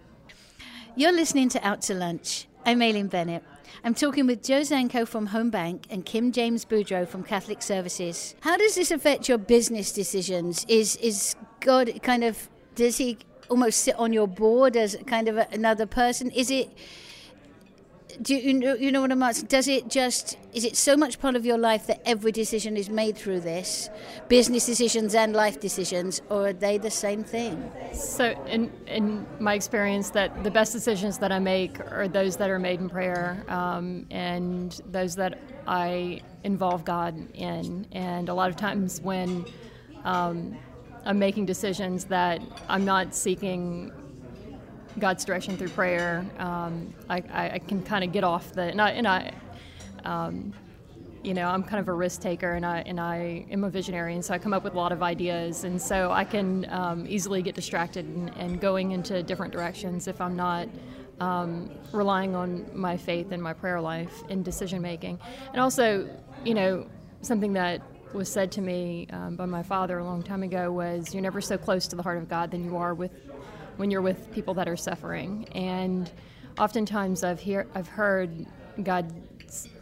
You're 0.96 1.12
listening 1.12 1.48
to 1.50 1.66
Out 1.66 1.82
to 1.82 1.94
Lunch. 1.94 2.46
I'm 2.66 2.80
Aileen 2.80 3.08
Bennett. 3.08 3.42
I'm 3.84 3.92
talking 3.92 4.26
with 4.26 4.42
Joe 4.42 4.62
Zanco 4.62 5.06
from 5.06 5.26
Home 5.26 5.50
Bank 5.50 5.84
and 5.90 6.02
Kim 6.04 6.32
James 6.32 6.64
Boudreaux 6.64 7.06
from 7.06 7.22
Catholic 7.22 7.60
Services. 7.60 8.34
How 8.40 8.56
does 8.56 8.74
this 8.74 8.90
affect 8.90 9.28
your 9.28 9.36
business 9.36 9.92
decisions? 9.92 10.64
Is 10.66 10.96
is 10.96 11.36
God 11.60 12.02
kind 12.02 12.24
of 12.24 12.48
does 12.74 12.96
he 12.96 13.18
almost 13.50 13.82
sit 13.82 13.94
on 13.96 14.14
your 14.14 14.26
board 14.26 14.78
as 14.78 14.96
kind 15.06 15.28
of 15.28 15.36
a, 15.36 15.46
another 15.52 15.84
person? 15.84 16.30
Is 16.30 16.50
it? 16.50 16.70
Do 18.22 18.34
you 18.34 18.54
know, 18.54 18.74
you 18.74 18.92
know 18.92 19.00
what 19.00 19.12
I'm 19.12 19.22
asking? 19.22 19.46
Does 19.46 19.68
it 19.68 19.88
just 19.88 20.38
is 20.52 20.64
it 20.64 20.76
so 20.76 20.96
much 20.96 21.18
part 21.18 21.34
of 21.34 21.44
your 21.44 21.58
life 21.58 21.86
that 21.88 22.00
every 22.06 22.30
decision 22.30 22.76
is 22.76 22.88
made 22.88 23.16
through 23.16 23.40
this, 23.40 23.90
business 24.28 24.66
decisions 24.66 25.14
and 25.14 25.34
life 25.34 25.58
decisions, 25.58 26.22
or 26.30 26.48
are 26.48 26.52
they 26.52 26.78
the 26.78 26.90
same 26.90 27.24
thing? 27.24 27.72
So, 27.92 28.30
in 28.46 28.72
in 28.86 29.26
my 29.40 29.54
experience, 29.54 30.10
that 30.10 30.44
the 30.44 30.50
best 30.50 30.72
decisions 30.72 31.18
that 31.18 31.32
I 31.32 31.38
make 31.38 31.80
are 31.80 32.08
those 32.08 32.36
that 32.36 32.50
are 32.50 32.58
made 32.58 32.80
in 32.80 32.88
prayer, 32.88 33.44
um, 33.48 34.06
and 34.10 34.80
those 34.90 35.16
that 35.16 35.38
I 35.66 36.20
involve 36.44 36.84
God 36.84 37.14
in. 37.34 37.86
And 37.92 38.28
a 38.28 38.34
lot 38.34 38.50
of 38.50 38.56
times 38.56 39.00
when 39.00 39.44
um, 40.04 40.56
I'm 41.04 41.18
making 41.18 41.46
decisions 41.46 42.04
that 42.06 42.40
I'm 42.68 42.84
not 42.84 43.14
seeking 43.14 43.92
God's 44.98 45.24
direction 45.24 45.56
through 45.56 45.70
prayer. 45.70 46.24
Um, 46.38 46.94
I, 47.10 47.22
I, 47.32 47.58
can 47.58 47.82
kind 47.82 48.04
of 48.04 48.12
get 48.12 48.24
off 48.24 48.52
the 48.52 48.62
and 48.62 48.80
I, 48.80 48.90
and 48.90 49.06
I 49.06 49.34
um, 50.04 50.52
you 51.24 51.32
know, 51.32 51.48
I'm 51.48 51.62
kind 51.62 51.80
of 51.80 51.88
a 51.88 51.92
risk 51.92 52.20
taker 52.20 52.52
and 52.52 52.66
I 52.66 52.80
and 52.80 53.00
I 53.00 53.46
am 53.50 53.64
a 53.64 53.70
visionary, 53.70 54.14
and 54.14 54.24
so 54.24 54.34
I 54.34 54.38
come 54.38 54.52
up 54.52 54.62
with 54.62 54.74
a 54.74 54.76
lot 54.76 54.92
of 54.92 55.02
ideas, 55.02 55.64
and 55.64 55.80
so 55.80 56.12
I 56.12 56.24
can 56.24 56.66
um, 56.70 57.06
easily 57.08 57.40
get 57.40 57.54
distracted 57.54 58.04
and, 58.04 58.30
and, 58.36 58.60
going 58.60 58.92
into 58.92 59.22
different 59.22 59.52
directions 59.52 60.06
if 60.06 60.20
I'm 60.20 60.36
not 60.36 60.68
um, 61.20 61.70
relying 61.92 62.36
on 62.36 62.66
my 62.74 62.96
faith 62.96 63.32
and 63.32 63.42
my 63.42 63.54
prayer 63.54 63.80
life 63.80 64.22
in 64.28 64.42
decision 64.42 64.82
making, 64.82 65.18
and 65.52 65.62
also, 65.62 66.08
you 66.44 66.52
know, 66.52 66.86
something 67.22 67.54
that 67.54 67.80
was 68.12 68.28
said 68.28 68.52
to 68.52 68.60
me 68.60 69.08
um, 69.10 69.34
by 69.34 69.46
my 69.46 69.62
father 69.62 69.98
a 69.98 70.04
long 70.04 70.22
time 70.22 70.42
ago 70.42 70.70
was 70.70 71.12
you're 71.12 71.22
never 71.22 71.40
so 71.40 71.58
close 71.58 71.88
to 71.88 71.96
the 71.96 72.02
heart 72.02 72.18
of 72.18 72.28
God 72.28 72.50
than 72.50 72.62
you 72.62 72.76
are 72.76 72.94
with 72.94 73.10
when 73.76 73.90
you're 73.90 74.02
with 74.02 74.32
people 74.32 74.54
that 74.54 74.68
are 74.68 74.76
suffering. 74.76 75.48
And 75.54 76.10
oftentimes 76.58 77.24
I've 77.24 77.40
hear 77.40 77.66
I've 77.74 77.88
heard 77.88 78.46
God's 78.82 79.12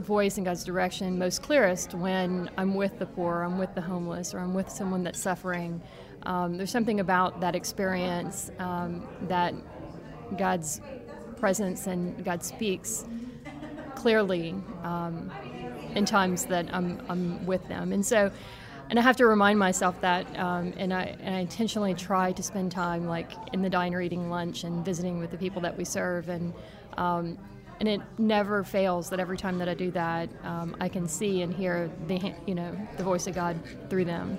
voice 0.01 0.37
and 0.37 0.45
God's 0.45 0.65
direction 0.65 1.19
most 1.19 1.43
clearest 1.43 1.95
when 1.95 2.51
I'm 2.59 2.75
with 2.75 2.99
the 2.99 3.07
poor, 3.07 3.43
I'm 3.43 3.59
with 3.59 3.75
the 3.75 3.81
homeless, 3.81 4.35
or 4.35 4.39
I'm 4.41 4.55
with 4.55 4.71
someone 4.71 5.03
that's 5.03 5.21
suffering. 5.21 5.81
Um, 6.25 6.57
there's 6.57 6.71
something 6.71 7.01
about 7.01 7.41
that 7.41 7.55
experience 7.55 8.51
um, 8.59 9.07
that 9.29 9.55
God's 10.37 10.81
presence 11.37 11.87
and 11.87 12.25
God 12.25 12.45
speaks 12.45 13.05
clearly 13.97 14.55
um, 14.83 15.31
in 15.95 16.05
times 16.05 16.47
that 16.47 16.73
I'm, 16.73 17.03
I'm 17.09 17.45
with 17.47 17.67
them. 17.69 17.93
And 17.93 18.05
so, 18.05 18.31
and 18.91 18.99
I 18.99 19.03
have 19.03 19.17
to 19.17 19.27
remind 19.27 19.59
myself 19.59 20.01
that, 20.01 20.27
um, 20.39 20.73
and, 20.77 20.93
I, 20.93 21.17
and 21.21 21.35
I 21.35 21.39
intentionally 21.41 21.95
try 21.95 22.33
to 22.33 22.43
spend 22.43 22.73
time 22.73 23.07
like 23.07 23.31
in 23.53 23.63
the 23.63 23.71
diner 23.71 24.01
eating 24.01 24.29
lunch 24.31 24.65
and 24.65 24.85
visiting 24.85 25.19
with 25.19 25.31
the 25.31 25.39
people 25.39 25.63
that 25.63 25.77
we 25.77 25.85
serve. 25.85 26.29
And, 26.29 26.53
um, 26.97 27.39
and 27.81 27.89
it 27.89 28.01
never 28.19 28.65
fails 28.65 29.11
that 29.11 29.19
every 29.19 29.37
time 29.37 29.59
that 29.59 29.69
I 29.69 29.75
do 29.75 29.91
that, 29.93 30.29
um, 30.45 30.77
I 30.81 30.89
can 30.89 31.09
see 31.09 31.43
and 31.43 31.53
hear 31.53 31.91
the, 32.07 32.35
you 32.47 32.55
know, 32.55 32.77
the 32.97 33.03
voice 33.03 33.27
of 33.27 33.35
God 33.35 33.59
through 33.89 34.05
them. 34.05 34.39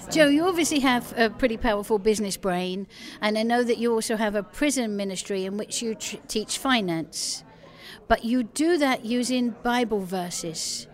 So. 0.00 0.10
Joe, 0.10 0.28
you 0.28 0.44
obviously 0.46 0.80
have 0.80 1.14
a 1.16 1.30
pretty 1.30 1.56
powerful 1.56 1.98
business 1.98 2.36
brain, 2.36 2.86
and 3.22 3.38
I 3.38 3.42
know 3.42 3.62
that 3.62 3.78
you 3.78 3.92
also 3.92 4.16
have 4.16 4.34
a 4.34 4.42
prison 4.42 4.96
ministry 4.96 5.46
in 5.46 5.56
which 5.56 5.80
you 5.80 5.94
tr- 5.94 6.16
teach 6.28 6.58
finance. 6.58 7.42
But 8.06 8.24
you 8.24 8.42
do 8.42 8.76
that 8.78 9.04
using 9.04 9.50
Bible 9.62 10.00
verses. 10.00 10.86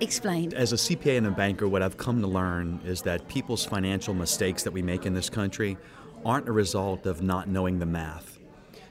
Explain. 0.00 0.52
As 0.52 0.72
a 0.74 0.76
CPA 0.76 1.16
and 1.16 1.26
a 1.26 1.30
banker, 1.30 1.66
what 1.66 1.82
I've 1.82 1.96
come 1.96 2.20
to 2.20 2.26
learn 2.26 2.80
is 2.84 3.00
that 3.02 3.28
people's 3.28 3.64
financial 3.64 4.12
mistakes 4.12 4.62
that 4.64 4.70
we 4.70 4.82
make 4.82 5.06
in 5.06 5.14
this 5.14 5.30
country 5.30 5.78
aren't 6.24 6.48
a 6.48 6.52
result 6.52 7.06
of 7.06 7.22
not 7.22 7.48
knowing 7.48 7.78
the 7.78 7.86
math. 7.86 8.38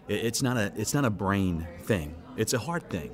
It's 0.07 0.41
not 0.41 0.57
a, 0.57 0.71
it's 0.75 0.93
not 0.95 1.05
a 1.05 1.09
brain 1.11 1.67
thing, 1.81 2.15
it's 2.37 2.53
a 2.53 2.59
heart 2.59 2.89
thing. 2.89 3.11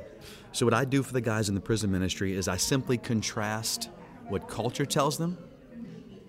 So, 0.53 0.65
what 0.65 0.73
I 0.73 0.85
do 0.85 1.03
for 1.03 1.11
the 1.11 1.21
guys 1.21 1.49
in 1.49 1.55
the 1.55 1.61
prison 1.61 1.91
ministry 1.91 2.33
is 2.33 2.47
I 2.47 2.57
simply 2.57 2.97
contrast 2.97 3.89
what 4.27 4.47
culture 4.47 4.85
tells 4.85 5.17
them 5.17 5.37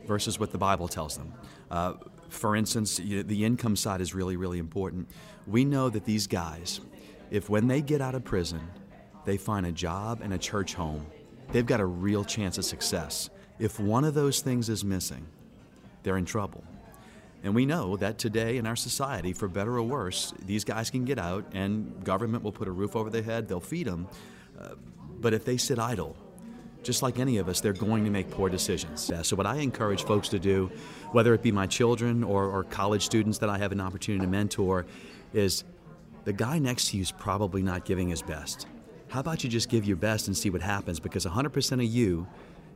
versus 0.07 0.41
what 0.41 0.51
the 0.51 0.59
Bible 0.59 0.89
tells 0.89 1.17
them. 1.17 1.33
Uh, 1.71 1.95
for 2.29 2.57
instance, 2.57 2.97
the 2.97 3.45
income 3.45 3.77
side 3.77 4.01
is 4.01 4.15
really, 4.15 4.37
really 4.37 4.59
important. 4.59 5.09
We 5.47 5.65
know 5.65 5.91
that 5.91 6.05
these 6.05 6.27
guys, 6.27 6.81
if 7.31 7.49
when 7.49 7.69
they 7.69 7.83
get 7.83 8.01
out 8.01 8.15
of 8.15 8.25
prison, 8.25 8.63
they 9.25 9.37
find 9.37 9.67
a 9.67 9.73
job 9.73 10.21
and 10.23 10.33
a 10.33 10.39
church 10.39 10.75
home, 10.75 11.07
they've 11.53 11.67
got 11.67 11.81
a 11.81 11.87
real 11.87 12.25
chance 12.25 12.59
of 12.59 12.65
success. 12.65 13.31
If 13.59 13.79
one 13.79 14.05
of 14.05 14.15
those 14.15 14.41
things 14.41 14.69
is 14.69 14.85
missing, 14.85 15.27
they're 16.03 16.17
in 16.17 16.25
trouble. 16.25 16.65
And 17.45 17.55
we 17.55 17.67
know 17.67 17.97
that 17.97 18.19
today 18.19 18.57
in 18.57 18.67
our 18.67 18.77
society, 18.77 19.33
for 19.33 19.49
better 19.49 19.77
or 19.77 19.83
worse, 19.83 20.33
these 20.47 20.65
guys 20.65 20.91
can 20.91 21.05
get 21.05 21.19
out 21.19 21.45
and 21.53 22.05
government 22.05 22.45
will 22.45 22.53
put 22.53 22.69
a 22.69 22.71
roof 22.71 22.95
over 22.95 23.11
their 23.11 23.23
head, 23.23 23.49
they'll 23.49 23.61
feed 23.61 23.87
them. 23.87 24.09
Uh, 24.61 24.71
but 25.21 25.35
if 25.35 25.45
they 25.45 25.57
sit 25.57 25.79
idle, 25.79 26.17
just 26.83 27.03
like 27.03 27.19
any 27.19 27.39
of 27.39 27.49
us, 27.49 27.61
they're 27.61 27.73
going 27.73 28.05
to 28.05 28.11
make 28.11 28.31
poor 28.31 28.49
decisions. 28.49 29.11
So, 29.23 29.37
what 29.37 29.47
I 29.47 29.57
encourage 29.57 30.03
folks 30.05 30.29
to 30.31 30.39
do, 30.39 30.71
whether 31.13 31.33
it 31.35 31.43
be 31.43 31.53
my 31.53 31.67
children 31.67 32.25
or, 32.25 32.47
or 32.47 32.65
college 32.65 33.05
students 33.05 33.39
that 33.39 33.49
I 33.49 33.59
have 33.59 33.71
an 33.71 33.81
opportunity 33.81 34.25
to 34.25 34.31
mentor, 34.31 34.87
is 35.33 35.65
the 36.25 36.33
guy 36.33 36.59
next 36.59 36.89
to 36.89 36.97
you 36.97 37.03
is 37.03 37.13
probably 37.13 37.63
not 37.63 37.85
giving 37.85 38.09
his 38.09 38.23
best. 38.23 38.67
How 39.13 39.21
about 39.21 39.45
you 39.45 39.51
just 39.51 39.69
give 39.69 39.85
your 39.85 39.99
best 39.99 40.27
and 40.27 40.35
see 40.35 40.49
what 40.49 40.63
happens? 40.63 40.99
Because 40.99 41.27
100% 41.27 41.73
of 41.73 41.83
you 41.83 42.27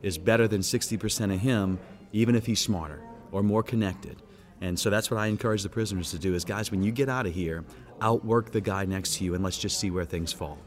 is 0.03 0.19
better 0.19 0.47
than 0.47 0.61
60% 0.61 1.33
of 1.33 1.39
him, 1.39 1.79
even 2.13 2.35
if 2.35 2.45
he's 2.45 2.59
smarter 2.59 3.01
or 3.31 3.41
more 3.41 3.63
connected. 3.63 4.21
And 4.61 4.79
so 4.79 4.91
that's 4.91 5.09
what 5.09 5.19
I 5.19 5.25
encourage 5.27 5.63
the 5.63 5.69
prisoners 5.69 6.11
to 6.11 6.19
do 6.19 6.35
is 6.35 6.45
guys, 6.45 6.69
when 6.69 6.83
you 6.83 6.91
get 6.91 7.09
out 7.09 7.25
of 7.25 7.33
here, 7.33 7.65
outwork 8.01 8.51
the 8.51 8.61
guy 8.61 8.85
next 8.85 9.15
to 9.15 9.23
you 9.23 9.33
and 9.33 9.43
let's 9.43 9.57
just 9.57 9.79
see 9.79 9.89
where 9.89 10.05
things 10.05 10.31
fall. 10.31 10.59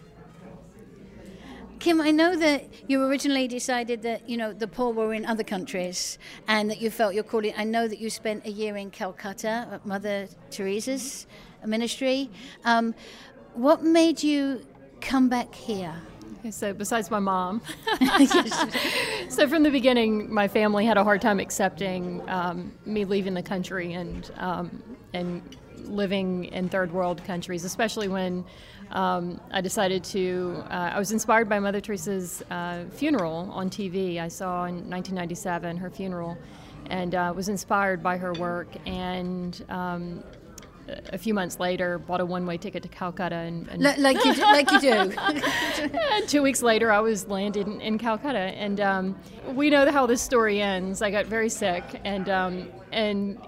Kim, 1.79 2.01
I 2.01 2.11
know 2.11 2.35
that 2.35 2.65
you 2.89 3.05
originally 3.05 3.47
decided 3.47 4.03
that 4.03 4.29
you 4.29 4.37
know 4.37 4.53
the 4.53 4.67
poor 4.67 4.93
were 4.93 5.15
in 5.15 5.25
other 5.25 5.45
countries, 5.45 6.19
and 6.47 6.69
that 6.69 6.83
you 6.83 6.91
felt 6.91 7.15
your 7.15 7.25
calling. 7.25 7.55
I 7.57 7.65
know 7.65 7.89
that 7.89 7.99
you 7.99 8.11
spent 8.11 8.45
a 8.45 8.51
year 8.51 8.77
in 8.77 8.91
Calcutta 8.91 9.67
at 9.73 9.87
Mother 9.87 10.29
Teresa's 10.51 11.27
ministry. 11.65 12.29
Um, 12.67 12.95
what 13.55 13.83
made 13.83 14.23
you 14.23 14.61
come 15.01 15.29
back 15.29 15.55
here? 15.55 15.95
So 16.51 16.73
besides 16.73 17.11
my 17.11 17.19
mom, 17.19 17.61
so 19.29 19.47
from 19.47 19.63
the 19.63 19.71
beginning, 19.71 20.33
my 20.33 20.49
family 20.49 20.87
had 20.87 20.97
a 20.97 21.05
hard 21.05 21.21
time 21.21 21.39
accepting 21.39 22.27
um, 22.31 22.73
me 22.87 23.05
leaving 23.05 23.35
the 23.35 23.43
country 23.43 23.93
and 23.93 24.31
um, 24.39 24.83
and 25.13 25.43
living 25.85 26.45
in 26.47 26.69
third 26.69 26.93
world 26.93 27.23
countries, 27.25 27.65
especially 27.65 28.09
when 28.09 28.45
um, 28.91 29.41
I 29.51 29.61
decided 29.61 30.03
to. 30.05 30.65
Uh, 30.71 30.93
I 30.95 30.99
was 30.99 31.13
inspired 31.13 31.49
by 31.49 31.59
Mother 31.59 31.81
Teresa's 31.81 32.43
uh, 32.51 32.85
funeral 32.91 33.51
on 33.53 33.69
TV. 33.69 34.19
I 34.19 34.29
saw 34.29 34.65
in 34.65 34.89
1997 34.89 35.77
her 35.77 35.91
funeral, 35.91 36.39
and 36.87 37.15
uh, 37.15 37.33
was 37.37 37.49
inspired 37.49 38.03
by 38.03 38.17
her 38.17 38.33
work. 38.35 38.69
And 38.87 39.63
um, 39.69 40.25
a 41.13 41.19
few 41.19 41.35
months 41.35 41.59
later, 41.59 41.99
bought 41.99 42.21
a 42.21 42.27
one-way 42.27 42.57
ticket 42.59 42.83
to 42.83 42.89
Calcutta, 42.89 43.37
and, 43.37 43.69
and 43.69 43.83
like 44.03 44.25
you 44.25 44.35
do, 44.35 44.43
like 44.43 44.71
you 44.71 44.81
do. 44.81 44.91
and 44.91 46.29
two 46.29 46.43
weeks 46.43 46.63
later, 46.63 46.91
I 46.91 47.01
was 47.01 47.27
landed 47.29 47.67
in, 47.67 47.81
in 47.81 47.99
Calcutta, 47.99 48.39
and 48.39 48.81
um, 48.81 49.19
we 49.55 49.71
know 49.71 49.91
how 49.91 50.07
this 50.07 50.23
story 50.23 50.61
ends. 50.61 51.03
I 51.03 51.11
got 51.11 51.27
very 51.27 51.49
sick, 51.49 51.85
and 52.05 52.29
um, 52.29 52.69
and 52.93 53.39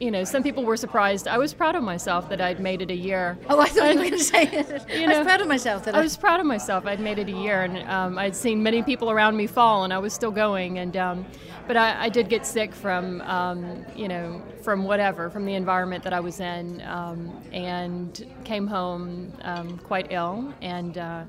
you 0.00 0.10
know, 0.10 0.24
some 0.24 0.42
people 0.42 0.64
were 0.64 0.76
surprised. 0.76 1.28
I 1.28 1.38
was 1.38 1.54
proud 1.54 1.74
of 1.74 1.82
myself 1.82 2.28
that 2.28 2.40
I'd 2.40 2.60
made 2.60 2.82
it 2.82 2.90
a 2.90 2.96
year. 2.96 3.38
Oh, 3.48 3.60
I 3.60 3.66
thought 3.66 3.92
you 3.92 3.98
were 3.98 4.04
going 4.04 4.18
to 4.18 4.24
say, 4.24 4.44
you 5.00 5.06
know, 5.06 5.14
I 5.14 5.18
was 5.18 5.26
proud 5.26 5.40
of 5.40 5.48
myself 5.48 5.84
that 5.84 5.94
I, 5.94 5.98
I 5.98 6.02
was 6.02 6.16
proud 6.16 6.40
of 6.40 6.46
myself. 6.46 6.86
I'd 6.86 7.00
made 7.00 7.18
it 7.18 7.28
a 7.28 7.32
year, 7.32 7.62
and 7.62 7.78
um, 7.88 8.18
I'd 8.18 8.36
seen 8.36 8.62
many 8.62 8.82
people 8.82 9.10
around 9.10 9.36
me 9.36 9.46
fall, 9.46 9.84
and 9.84 9.92
I 9.92 9.98
was 9.98 10.12
still 10.12 10.30
going. 10.30 10.78
And 10.78 10.96
um, 10.96 11.26
but 11.66 11.76
I, 11.76 12.04
I, 12.04 12.08
did 12.08 12.30
get 12.30 12.46
sick 12.46 12.74
from, 12.74 13.20
um, 13.22 13.84
you 13.94 14.08
know, 14.08 14.42
from 14.62 14.84
whatever, 14.84 15.28
from 15.28 15.44
the 15.44 15.52
environment 15.54 16.02
that 16.04 16.14
I 16.14 16.20
was 16.20 16.40
in, 16.40 16.80
um, 16.82 17.42
and 17.52 18.26
came 18.44 18.66
home 18.66 19.32
um, 19.42 19.78
quite 19.78 20.08
ill, 20.10 20.52
and. 20.60 20.98
Uh, 20.98 21.24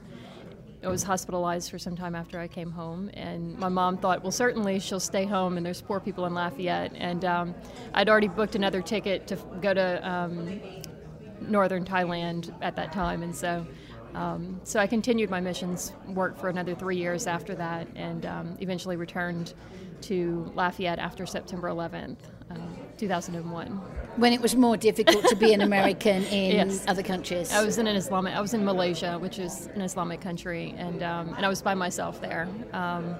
I 0.81 0.87
was 0.87 1.03
hospitalized 1.03 1.69
for 1.69 1.77
some 1.77 1.97
time 1.97 2.15
after 2.15 2.39
I 2.39 2.47
came 2.47 2.71
home, 2.71 3.09
and 3.13 3.57
my 3.59 3.67
mom 3.67 3.97
thought, 3.97 4.23
well, 4.23 4.31
certainly 4.31 4.79
she'll 4.79 5.01
stay 5.01 5.25
home, 5.25 5.57
and 5.57 5.65
there's 5.65 5.81
poor 5.81 5.99
people 5.99 6.25
in 6.25 6.33
Lafayette. 6.33 6.93
And 6.95 7.25
um, 7.25 7.55
I'd 7.93 8.07
already 8.07 8.29
booked 8.29 8.55
another 8.55 8.81
ticket 8.81 9.27
to 9.27 9.35
go 9.61 9.73
to 9.73 10.09
um, 10.09 10.61
northern 11.41 11.83
Thailand 11.83 12.53
at 12.61 12.75
that 12.77 12.91
time, 12.93 13.23
and 13.23 13.35
so. 13.35 13.65
Um, 14.15 14.59
so 14.63 14.79
I 14.79 14.87
continued 14.87 15.29
my 15.29 15.39
missions 15.39 15.93
work 16.07 16.35
for 16.35 16.49
another 16.49 16.73
three 16.73 16.97
years 16.97 17.27
after 17.27 17.53
that, 17.53 17.87
and 17.95 18.25
um, 18.25 18.57
eventually 18.59 18.95
returned 18.95 19.53
to 20.01 20.51
Lafayette 20.55 20.97
after 20.97 21.27
September 21.27 21.69
11th, 21.69 22.17
um, 22.17 22.38
2001 22.99 23.81
when 24.19 24.33
it 24.33 24.41
was 24.41 24.55
more 24.55 24.77
difficult 24.77 25.25
to 25.27 25.35
be 25.35 25.53
an 25.53 25.61
American 25.61 26.23
in 26.41 26.69
yes. 26.69 26.85
other 26.87 27.03
countries. 27.03 27.51
I 27.51 27.63
was 27.63 27.77
in 27.77 27.87
an 27.87 27.95
Islamic. 27.95 28.35
I 28.35 28.41
was 28.41 28.53
in 28.53 28.65
Malaysia, 28.65 29.17
which 29.17 29.39
is 29.39 29.67
an 29.73 29.81
Islamic 29.81 30.21
country, 30.21 30.75
and 30.77 31.01
um, 31.03 31.33
and 31.35 31.45
I 31.45 31.49
was 31.49 31.61
by 31.61 31.73
myself 31.73 32.21
there. 32.21 32.47
Um, 32.73 33.15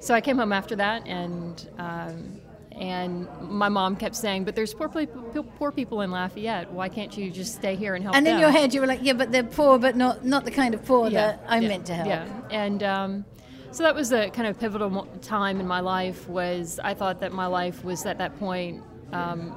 so 0.00 0.14
I 0.14 0.20
came 0.20 0.38
home 0.38 0.52
after 0.52 0.76
that, 0.76 1.06
and 1.06 1.68
um, 1.78 2.40
and 2.72 3.28
my 3.40 3.68
mom 3.68 3.96
kept 3.96 4.16
saying, 4.16 4.44
"But 4.44 4.56
there's 4.56 4.74
poor 4.74 4.88
people, 4.88 5.44
poor 5.58 5.70
people 5.70 6.00
in 6.00 6.10
Lafayette. 6.10 6.72
Why 6.72 6.88
can't 6.88 7.16
you 7.16 7.30
just 7.30 7.54
stay 7.54 7.76
here 7.76 7.94
and 7.94 8.02
help?" 8.02 8.16
And 8.16 8.26
in 8.26 8.34
them? 8.34 8.40
your 8.40 8.50
head, 8.50 8.74
you 8.74 8.80
were 8.80 8.86
like, 8.86 9.00
"Yeah, 9.02 9.14
but 9.14 9.30
they're 9.30 9.44
poor, 9.44 9.78
but 9.78 9.96
not 9.96 10.24
not 10.24 10.44
the 10.44 10.50
kind 10.50 10.74
of 10.74 10.84
poor 10.84 11.08
yeah, 11.08 11.20
that 11.20 11.44
I'm 11.46 11.62
yeah, 11.62 11.68
meant 11.68 11.86
to 11.86 11.94
help." 11.94 12.08
Yeah, 12.08 12.26
and. 12.50 12.82
Um, 12.82 13.24
so 13.72 13.84
that 13.84 13.94
was 13.94 14.12
a 14.12 14.30
kind 14.30 14.48
of 14.48 14.58
pivotal 14.58 15.06
time 15.22 15.60
in 15.60 15.68
my 15.68 15.78
life. 15.78 16.28
Was 16.28 16.80
I 16.82 16.92
thought 16.92 17.20
that 17.20 17.32
my 17.32 17.46
life 17.46 17.84
was 17.84 18.04
at 18.04 18.18
that 18.18 18.36
point 18.40 18.82
um, 19.12 19.52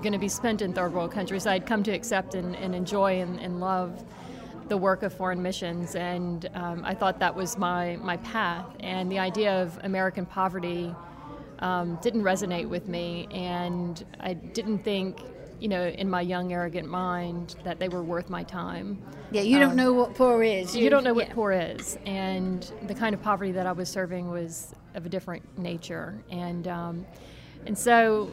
going 0.00 0.12
to 0.12 0.18
be 0.18 0.28
spent 0.28 0.62
in 0.62 0.72
third 0.72 0.92
world 0.92 1.12
countries. 1.12 1.46
I'd 1.46 1.66
come 1.66 1.82
to 1.84 1.92
accept 1.92 2.34
and, 2.34 2.56
and 2.56 2.74
enjoy 2.74 3.20
and, 3.20 3.40
and, 3.40 3.60
love 3.60 4.04
the 4.68 4.76
work 4.76 5.02
of 5.02 5.12
foreign 5.12 5.42
missions, 5.42 5.94
and 5.94 6.48
um, 6.54 6.82
I 6.84 6.94
thought 6.94 7.18
that 7.20 7.34
was 7.34 7.58
my, 7.58 7.96
my 7.96 8.16
path. 8.18 8.66
And 8.80 9.12
the 9.12 9.18
idea 9.18 9.62
of 9.62 9.78
American 9.82 10.24
poverty 10.24 10.94
um, 11.58 11.98
didn't 12.02 12.22
resonate 12.22 12.68
with 12.68 12.88
me, 12.88 13.28
and 13.30 14.04
I 14.20 14.32
didn't 14.32 14.78
think, 14.78 15.20
you 15.60 15.68
know, 15.68 15.86
in 15.86 16.08
my 16.08 16.22
young, 16.22 16.52
arrogant 16.52 16.88
mind, 16.88 17.56
that 17.64 17.78
they 17.78 17.88
were 17.88 18.02
worth 18.02 18.30
my 18.30 18.42
time. 18.42 19.02
Yeah, 19.30 19.42
you 19.42 19.58
don't 19.58 19.70
um, 19.70 19.76
know 19.76 19.92
what 19.92 20.14
poor 20.14 20.42
is. 20.42 20.74
You, 20.74 20.84
you 20.84 20.90
don't 20.90 21.04
know 21.04 21.14
what 21.14 21.28
yeah. 21.28 21.34
poor 21.34 21.52
is, 21.52 21.98
and 22.06 22.70
the 22.86 22.94
kind 22.94 23.14
of 23.14 23.22
poverty 23.22 23.52
that 23.52 23.66
I 23.66 23.72
was 23.72 23.88
serving 23.88 24.30
was 24.30 24.74
of 24.94 25.06
a 25.06 25.08
different 25.08 25.58
nature, 25.58 26.22
and 26.30 26.68
um, 26.68 27.06
and 27.66 27.76
so 27.76 28.30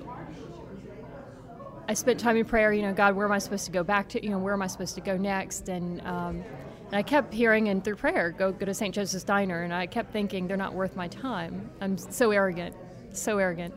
I 1.87 1.93
spent 1.93 2.19
time 2.19 2.37
in 2.37 2.45
prayer. 2.45 2.71
You 2.71 2.83
know, 2.83 2.93
God, 2.93 3.15
where 3.15 3.25
am 3.25 3.31
I 3.31 3.39
supposed 3.39 3.65
to 3.65 3.71
go 3.71 3.83
back 3.83 4.07
to? 4.09 4.23
You 4.23 4.29
know, 4.31 4.39
where 4.39 4.53
am 4.53 4.61
I 4.61 4.67
supposed 4.67 4.95
to 4.95 5.01
go 5.01 5.17
next? 5.17 5.69
And 5.69 6.01
um, 6.05 6.43
and 6.85 6.95
I 6.95 7.03
kept 7.03 7.33
hearing 7.33 7.69
and 7.69 7.83
through 7.83 7.95
prayer, 7.95 8.31
go 8.31 8.51
go 8.51 8.65
to 8.65 8.73
St. 8.73 8.93
Joseph's 8.93 9.23
Diner. 9.23 9.63
And 9.63 9.73
I 9.73 9.87
kept 9.87 10.11
thinking 10.11 10.47
they're 10.47 10.57
not 10.57 10.73
worth 10.73 10.95
my 10.95 11.07
time. 11.07 11.69
I'm 11.79 11.97
so 11.97 12.31
arrogant, 12.31 12.75
so 13.11 13.37
arrogant. 13.37 13.73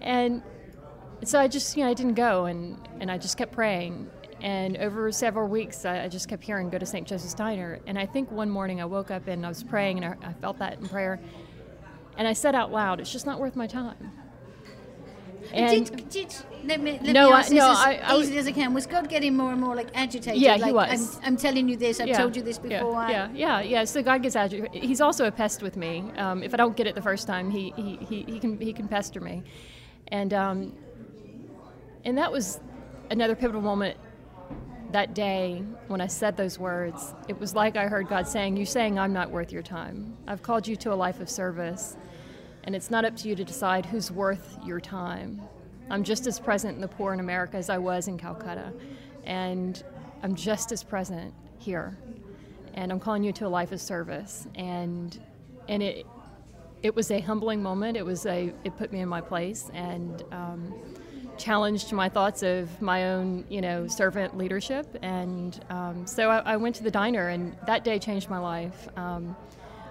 And 0.00 0.42
so 1.24 1.40
I 1.40 1.48
just, 1.48 1.76
you 1.76 1.84
know, 1.84 1.90
I 1.90 1.94
didn't 1.94 2.14
go, 2.14 2.46
and 2.46 2.76
and 3.00 3.10
I 3.10 3.18
just 3.18 3.36
kept 3.36 3.52
praying. 3.52 4.10
And 4.40 4.76
over 4.76 5.10
several 5.10 5.48
weeks, 5.48 5.84
I, 5.84 6.04
I 6.04 6.08
just 6.08 6.28
kept 6.28 6.44
hearing, 6.44 6.68
go 6.68 6.78
to 6.78 6.84
St. 6.84 7.06
Joseph's 7.06 7.34
Diner. 7.34 7.78
And 7.86 7.98
I 7.98 8.04
think 8.04 8.30
one 8.30 8.50
morning 8.50 8.80
I 8.82 8.84
woke 8.84 9.10
up 9.10 9.26
and 9.26 9.46
I 9.46 9.48
was 9.48 9.62
praying, 9.62 10.04
and 10.04 10.14
I, 10.22 10.28
I 10.28 10.32
felt 10.34 10.58
that 10.58 10.78
in 10.78 10.88
prayer. 10.88 11.20
And 12.16 12.28
I 12.28 12.32
said 12.32 12.54
out 12.54 12.70
loud, 12.70 13.00
it's 13.00 13.12
just 13.12 13.26
not 13.26 13.40
worth 13.40 13.56
my 13.56 13.66
time. 13.66 14.12
And 15.52 15.86
did, 15.86 16.08
did 16.08 16.34
let 16.64 16.80
me 16.80 16.92
let 17.02 17.12
no, 17.12 17.28
me 17.28 17.32
ask 17.34 17.52
I, 17.52 17.54
no, 17.54 17.70
as 17.70 17.78
I, 17.78 18.16
easily 18.16 18.38
as 18.38 18.46
I 18.46 18.52
can. 18.52 18.74
Was 18.74 18.86
God 18.86 19.08
getting 19.08 19.36
more 19.36 19.52
and 19.52 19.60
more 19.60 19.74
like 19.74 19.88
agitated? 19.94 20.40
Yeah, 20.40 20.56
like, 20.56 20.64
he 20.64 20.72
was. 20.72 21.16
I'm, 21.18 21.24
I'm, 21.26 21.36
telling 21.36 21.68
you 21.68 21.76
this. 21.76 22.00
I've 22.00 22.08
yeah, 22.08 22.18
told 22.18 22.34
you 22.36 22.42
this 22.42 22.58
before. 22.58 22.92
Yeah, 23.08 23.28
yeah, 23.32 23.60
yeah, 23.60 23.60
yeah. 23.60 23.84
So 23.84 24.02
God 24.02 24.22
gets 24.22 24.36
agitated. 24.36 24.82
He's 24.82 25.00
also 25.00 25.26
a 25.26 25.32
pest 25.32 25.62
with 25.62 25.76
me. 25.76 26.10
Um, 26.16 26.42
if 26.42 26.54
I 26.54 26.56
don't 26.56 26.76
get 26.76 26.86
it 26.86 26.94
the 26.94 27.02
first 27.02 27.26
time, 27.26 27.50
he, 27.50 27.72
he, 27.76 27.96
he, 27.96 28.22
he 28.22 28.40
can 28.40 28.58
he 28.58 28.72
can 28.72 28.88
pester 28.88 29.20
me, 29.20 29.42
and 30.08 30.32
um, 30.32 30.72
and 32.04 32.16
that 32.18 32.32
was 32.32 32.60
another 33.10 33.34
pivotal 33.34 33.60
moment 33.60 33.96
that 34.92 35.14
day 35.14 35.62
when 35.88 36.00
I 36.00 36.06
said 36.06 36.36
those 36.36 36.58
words. 36.58 37.14
It 37.28 37.38
was 37.38 37.54
like 37.54 37.76
I 37.76 37.86
heard 37.86 38.08
God 38.08 38.28
saying, 38.28 38.56
You're 38.56 38.66
saying 38.66 38.98
I'm 38.98 39.12
not 39.12 39.30
worth 39.30 39.52
your 39.52 39.62
time. 39.62 40.16
I've 40.26 40.42
called 40.42 40.66
you 40.66 40.76
to 40.76 40.92
a 40.92 40.96
life 40.96 41.20
of 41.20 41.28
service." 41.28 41.96
And 42.64 42.74
it's 42.74 42.90
not 42.90 43.04
up 43.04 43.16
to 43.18 43.28
you 43.28 43.36
to 43.36 43.44
decide 43.44 43.86
who's 43.86 44.10
worth 44.10 44.58
your 44.64 44.80
time. 44.80 45.40
I'm 45.90 46.02
just 46.02 46.26
as 46.26 46.40
present 46.40 46.74
in 46.74 46.80
the 46.80 46.88
poor 46.88 47.12
in 47.12 47.20
America 47.20 47.56
as 47.56 47.68
I 47.68 47.78
was 47.78 48.08
in 48.08 48.18
Calcutta, 48.18 48.72
and 49.24 49.82
I'm 50.22 50.34
just 50.34 50.72
as 50.72 50.82
present 50.82 51.34
here. 51.58 51.96
And 52.72 52.90
I'm 52.90 52.98
calling 52.98 53.22
you 53.22 53.32
to 53.34 53.46
a 53.46 53.48
life 53.48 53.70
of 53.72 53.80
service, 53.80 54.48
and 54.54 55.18
and 55.68 55.82
it 55.82 56.06
it 56.82 56.94
was 56.94 57.10
a 57.10 57.20
humbling 57.20 57.62
moment. 57.62 57.96
It 57.96 58.04
was 58.04 58.26
a 58.26 58.52
it 58.64 58.76
put 58.76 58.92
me 58.92 59.00
in 59.00 59.08
my 59.08 59.20
place 59.20 59.70
and 59.74 60.22
um, 60.32 60.74
challenged 61.36 61.92
my 61.92 62.08
thoughts 62.08 62.42
of 62.42 62.80
my 62.80 63.10
own 63.10 63.44
you 63.48 63.60
know 63.60 63.86
servant 63.86 64.36
leadership. 64.36 64.86
And 65.02 65.62
um, 65.68 66.06
so 66.06 66.30
I, 66.30 66.38
I, 66.38 66.56
went 66.56 66.74
to 66.76 66.82
the 66.82 66.90
diner, 66.90 67.28
and 67.28 67.56
that 67.66 67.84
day 67.84 67.98
changed 67.98 68.30
my 68.30 68.38
life. 68.38 68.88
Um, 68.96 69.36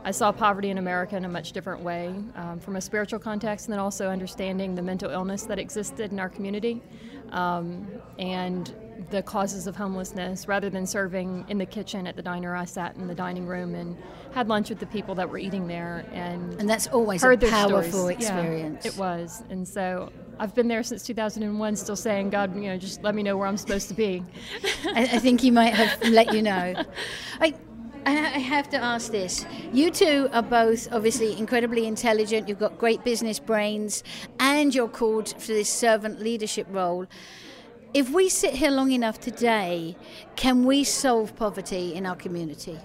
I 0.05 0.11
saw 0.11 0.31
poverty 0.31 0.69
in 0.69 0.77
America 0.77 1.15
in 1.15 1.25
a 1.25 1.29
much 1.29 1.53
different 1.53 1.81
way 1.81 2.13
um, 2.35 2.59
from 2.59 2.75
a 2.75 2.81
spiritual 2.81 3.19
context, 3.19 3.67
and 3.67 3.73
then 3.73 3.79
also 3.79 4.09
understanding 4.09 4.75
the 4.75 4.81
mental 4.81 5.09
illness 5.09 5.43
that 5.43 5.59
existed 5.59 6.11
in 6.11 6.19
our 6.19 6.29
community 6.29 6.81
um, 7.31 7.87
and 8.19 8.73
the 9.11 9.23
causes 9.23 9.65
of 9.65 9.75
homelessness. 9.75 10.47
Rather 10.47 10.69
than 10.69 10.85
serving 10.85 11.45
in 11.47 11.57
the 11.57 11.65
kitchen 11.65 12.05
at 12.05 12.15
the 12.15 12.21
diner, 12.21 12.55
I 12.55 12.65
sat 12.65 12.95
in 12.97 13.07
the 13.07 13.15
dining 13.15 13.45
room 13.47 13.75
and 13.75 13.97
had 14.33 14.49
lunch 14.49 14.69
with 14.69 14.79
the 14.79 14.87
people 14.87 15.15
that 15.15 15.29
were 15.29 15.37
eating 15.37 15.67
there, 15.67 16.05
and 16.11 16.59
and 16.59 16.69
that's 16.69 16.87
always 16.87 17.21
heard 17.21 17.41
a 17.41 17.49
powerful 17.49 17.91
stories. 17.91 18.17
experience. 18.17 18.85
Yeah, 18.85 18.91
it 18.91 18.97
was, 18.97 19.43
and 19.49 19.65
so 19.65 20.11
I've 20.39 20.53
been 20.55 20.67
there 20.67 20.83
since 20.83 21.03
2001, 21.03 21.75
still 21.75 21.95
saying, 21.95 22.29
God, 22.29 22.55
you 22.55 22.63
know, 22.63 22.77
just 22.77 23.03
let 23.03 23.15
me 23.15 23.23
know 23.23 23.37
where 23.37 23.47
I'm 23.47 23.57
supposed 23.57 23.87
to 23.89 23.93
be. 23.93 24.23
I, 24.87 25.03
I 25.03 25.19
think 25.19 25.41
he 25.41 25.51
might 25.51 25.73
have 25.73 26.09
let 26.09 26.33
you 26.33 26.41
know. 26.41 26.73
I, 27.39 27.53
I 28.05 28.39
have 28.39 28.69
to 28.71 28.77
ask 28.77 29.11
this. 29.11 29.45
You 29.71 29.91
two 29.91 30.29
are 30.33 30.41
both 30.41 30.91
obviously 30.91 31.37
incredibly 31.37 31.85
intelligent, 31.87 32.47
you've 32.47 32.59
got 32.59 32.77
great 32.77 33.03
business 33.03 33.39
brains, 33.39 34.03
and 34.39 34.73
you're 34.73 34.87
called 34.87 35.29
for 35.29 35.47
this 35.47 35.69
servant 35.69 36.19
leadership 36.19 36.67
role. 36.69 37.07
If 37.93 38.09
we 38.09 38.29
sit 38.29 38.53
here 38.55 38.71
long 38.71 38.91
enough 38.91 39.19
today, 39.19 39.95
can 40.35 40.65
we 40.65 40.83
solve 40.83 41.35
poverty 41.35 41.93
in 41.93 42.05
our 42.05 42.15
community? 42.15 42.79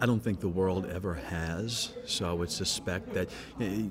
I 0.00 0.06
don't 0.06 0.20
think 0.20 0.38
the 0.38 0.48
world 0.48 0.86
ever 0.86 1.14
has. 1.14 1.92
So 2.06 2.30
I 2.30 2.32
would 2.32 2.52
suspect 2.52 3.12
that, 3.14 3.28
eh, 3.60 3.82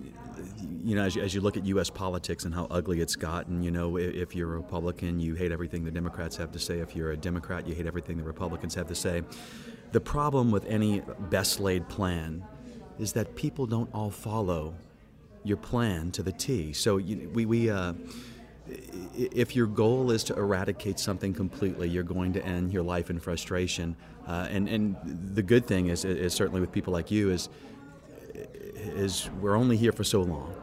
you 0.84 0.96
know, 0.96 1.04
as 1.04 1.16
you, 1.16 1.22
as 1.22 1.34
you 1.34 1.42
look 1.42 1.58
at 1.58 1.66
U.S. 1.66 1.90
politics 1.90 2.46
and 2.46 2.54
how 2.54 2.68
ugly 2.72 3.02
it's 3.02 3.16
gotten, 3.16 3.62
you 3.64 3.72
know, 3.72 3.98
if 3.98 4.36
you're 4.36 4.54
a 4.54 4.58
Republican, 4.58 5.20
you 5.20 5.36
hate 5.36 5.52
everything 5.52 5.84
the 5.84 5.92
Democrats 5.92 6.38
have 6.38 6.52
to 6.52 6.60
say. 6.60 6.80
If 6.80 6.96
you're 6.96 7.12
a 7.12 7.18
Democrat, 7.18 7.68
you 7.68 7.76
hate 7.76 7.86
everything 7.86 8.18
the 8.18 8.24
Republicans 8.24 8.76
have 8.76 8.88
to 8.88 8.96
say. 8.96 9.24
The 9.92 10.02
problem 10.02 10.52
with 10.52 10.66
any 10.66 11.02
best 11.30 11.60
laid 11.60 11.88
plan 11.90 12.44
is 13.00 13.14
that 13.14 13.36
people 13.36 13.66
don't 13.66 13.90
all 13.94 14.10
follow 14.10 14.74
your 15.44 15.58
plan 15.58 16.12
to 16.12 16.24
the 16.24 16.32
T. 16.32 16.74
So 16.74 16.98
you, 16.98 17.30
we, 17.34 17.46
we 17.46 17.70
uh, 17.70 17.94
if 19.16 19.56
your 19.56 19.68
goal 19.68 20.12
is 20.12 20.24
to 20.26 20.36
eradicate 20.36 21.00
something 21.00 21.34
completely, 21.34 21.90
you're 21.90 22.04
going 22.04 22.34
to 22.34 22.46
end 22.46 22.74
your 22.74 22.84
life 22.84 23.10
in 23.10 23.20
frustration. 23.20 23.96
Uh, 24.28 24.48
and, 24.50 24.68
and 24.68 24.96
the 25.36 25.42
good 25.42 25.66
thing 25.66 25.88
is, 25.88 26.04
is 26.04 26.34
certainly 26.34 26.60
with 26.60 26.72
people 26.72 26.92
like 26.92 27.10
you 27.10 27.32
is, 27.32 27.50
is 28.78 29.30
we're 29.42 29.56
only 29.56 29.78
here 29.78 29.92
for 29.92 30.04
so 30.04 30.22
long. 30.22 30.54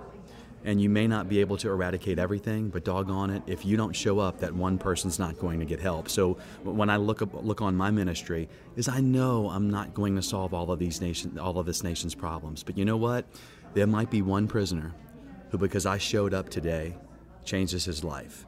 And 0.66 0.80
you 0.80 0.88
may 0.88 1.06
not 1.06 1.28
be 1.28 1.40
able 1.40 1.58
to 1.58 1.68
eradicate 1.68 2.18
everything, 2.18 2.70
but 2.70 2.84
doggone 2.84 3.28
it, 3.28 3.42
if 3.46 3.66
you 3.66 3.76
don't 3.76 3.94
show 3.94 4.18
up, 4.18 4.40
that 4.40 4.54
one 4.54 4.78
person's 4.78 5.18
not 5.18 5.38
going 5.38 5.60
to 5.60 5.66
get 5.66 5.78
help. 5.78 6.08
So 6.08 6.38
when 6.62 6.88
I 6.88 6.96
look 6.96 7.20
up, 7.20 7.34
look 7.44 7.60
on 7.60 7.76
my 7.76 7.90
ministry, 7.90 8.48
is 8.74 8.88
I 8.88 9.00
know 9.00 9.50
I'm 9.50 9.68
not 9.68 9.92
going 9.92 10.16
to 10.16 10.22
solve 10.22 10.54
all 10.54 10.70
of 10.70 10.78
these 10.78 11.02
nation, 11.02 11.38
all 11.38 11.58
of 11.58 11.66
this 11.66 11.84
nation's 11.84 12.14
problems. 12.14 12.62
But 12.62 12.78
you 12.78 12.86
know 12.86 12.96
what? 12.96 13.26
There 13.74 13.86
might 13.86 14.10
be 14.10 14.22
one 14.22 14.48
prisoner 14.48 14.94
who, 15.50 15.58
because 15.58 15.84
I 15.84 15.98
showed 15.98 16.32
up 16.32 16.48
today, 16.48 16.96
changes 17.44 17.84
his 17.84 18.02
life. 18.02 18.46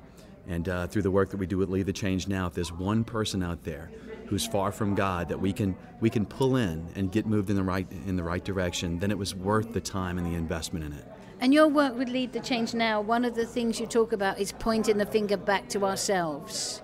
And 0.49 0.69
uh, 0.69 0.87
through 0.87 1.03
the 1.03 1.11
work 1.11 1.31
that 1.31 1.37
we 1.37 1.47
do 1.47 1.61
at 1.63 1.69
Lead 1.69 1.87
the 1.87 1.93
Change 1.93 2.29
Now, 2.29 2.47
if 2.47 2.55
there's 2.55 2.73
one 2.73 3.05
person 3.05 3.43
out 3.43 3.65
there 3.65 3.91
who's 4.27 4.47
far 4.47 4.73
from 4.73 4.95
God 4.95 5.29
that 5.29 5.41
we 5.41 5.53
can 5.53 5.77
we 6.01 6.11
can 6.11 6.27
pull 6.27 6.57
in 6.57 6.87
and 6.95 7.11
get 7.11 7.27
moved 7.27 7.51
in 7.51 7.57
the 7.57 7.63
right 7.63 7.87
in 8.07 8.17
the 8.17 8.23
right 8.23 8.45
direction, 8.45 8.99
then 8.99 9.11
it 9.11 9.19
was 9.19 9.35
worth 9.35 9.73
the 9.73 9.81
time 9.81 10.19
and 10.19 10.27
the 10.27 10.35
investment 10.35 10.85
in 10.85 10.93
it. 10.93 11.05
And 11.41 11.53
your 11.53 11.69
work 11.69 11.97
would 11.97 12.09
Lead 12.09 12.33
the 12.33 12.41
Change 12.41 12.73
Now, 12.73 13.01
one 13.01 13.25
of 13.25 13.35
the 13.35 13.45
things 13.45 13.79
you 13.79 13.87
talk 13.87 14.13
about 14.13 14.39
is 14.39 14.53
pointing 14.53 14.97
the 14.97 15.05
finger 15.05 15.37
back 15.37 15.69
to 15.71 15.85
ourselves. 15.85 16.83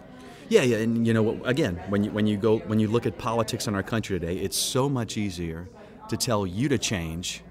Yeah, 0.48 0.62
yeah, 0.62 0.78
and 0.78 1.06
you 1.06 1.14
know, 1.14 1.42
again, 1.44 1.76
when 1.88 2.04
you 2.04 2.10
when 2.10 2.26
you 2.26 2.36
go 2.36 2.58
when 2.58 2.78
you 2.78 2.88
look 2.88 3.06
at 3.06 3.16
politics 3.16 3.66
in 3.66 3.74
our 3.74 3.82
country 3.82 4.18
today, 4.20 4.36
it's 4.36 4.56
so 4.56 4.88
much 4.88 5.16
easier 5.16 5.68
to 6.08 6.16
tell 6.16 6.46
you 6.46 6.68
to 6.68 6.78
change 6.78 7.42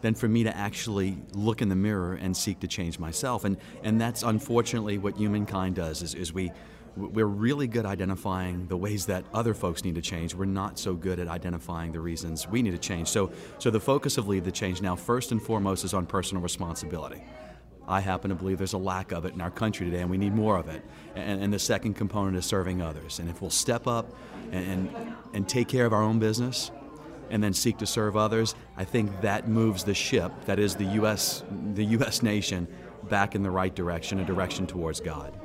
than 0.00 0.14
for 0.14 0.28
me 0.28 0.44
to 0.44 0.56
actually 0.56 1.18
look 1.32 1.62
in 1.62 1.68
the 1.68 1.76
mirror 1.76 2.14
and 2.14 2.36
seek 2.36 2.60
to 2.60 2.66
change 2.66 2.98
myself. 2.98 3.44
And 3.44 3.56
and 3.84 4.00
that's 4.00 4.24
unfortunately 4.24 4.98
what 4.98 5.16
humankind 5.16 5.76
does 5.76 6.02
is, 6.02 6.14
is 6.14 6.32
we 6.32 6.50
we're 6.98 7.26
really 7.26 7.66
good 7.66 7.86
at 7.86 7.92
identifying 7.92 8.66
the 8.66 8.76
ways 8.76 9.06
that 9.06 9.24
other 9.32 9.54
folks 9.54 9.84
need 9.84 9.94
to 9.94 10.02
change. 10.02 10.34
We're 10.34 10.46
not 10.46 10.78
so 10.78 10.94
good 10.94 11.18
at 11.18 11.28
identifying 11.28 11.92
the 11.92 12.00
reasons 12.00 12.48
we 12.48 12.62
need 12.62 12.72
to 12.72 12.78
change. 12.78 13.08
So 13.08 13.30
so 13.58 13.70
the 13.70 13.80
focus 13.80 14.18
of 14.18 14.28
Lead 14.28 14.44
the 14.44 14.52
Change 14.52 14.82
now 14.82 14.96
first 14.96 15.32
and 15.32 15.42
foremost 15.42 15.84
is 15.84 15.94
on 15.94 16.06
personal 16.06 16.42
responsibility. 16.42 17.22
I 17.86 18.00
happen 18.00 18.28
to 18.28 18.34
believe 18.34 18.58
there's 18.58 18.74
a 18.74 18.78
lack 18.78 19.12
of 19.12 19.24
it 19.24 19.32
in 19.32 19.40
our 19.40 19.50
country 19.50 19.86
today, 19.86 20.02
and 20.02 20.10
we 20.10 20.18
need 20.18 20.34
more 20.34 20.58
of 20.58 20.68
it. 20.68 20.82
And, 21.14 21.42
and 21.42 21.52
the 21.52 21.58
second 21.58 21.94
component 21.94 22.36
is 22.36 22.44
serving 22.44 22.82
others. 22.82 23.18
And 23.18 23.30
if 23.30 23.40
we'll 23.40 23.50
step 23.50 23.86
up 23.86 24.14
and, 24.52 24.90
and, 24.94 25.14
and 25.32 25.48
take 25.48 25.68
care 25.68 25.86
of 25.86 25.94
our 25.94 26.02
own 26.02 26.18
business, 26.18 26.70
and 27.30 27.42
then 27.42 27.52
seek 27.52 27.78
to 27.78 27.86
serve 27.86 28.16
others, 28.16 28.54
I 28.76 28.84
think 28.84 29.20
that 29.20 29.48
moves 29.48 29.84
the 29.84 29.94
ship, 29.94 30.32
that 30.46 30.58
is 30.58 30.76
the 30.76 30.84
U.S. 30.84 31.44
the 31.74 31.84
U.S. 31.84 32.22
nation, 32.22 32.66
back 33.08 33.34
in 33.34 33.42
the 33.42 33.50
right 33.50 33.74
direction, 33.74 34.20
a 34.20 34.24
direction 34.24 34.66
towards 34.66 35.00
God. 35.00 35.38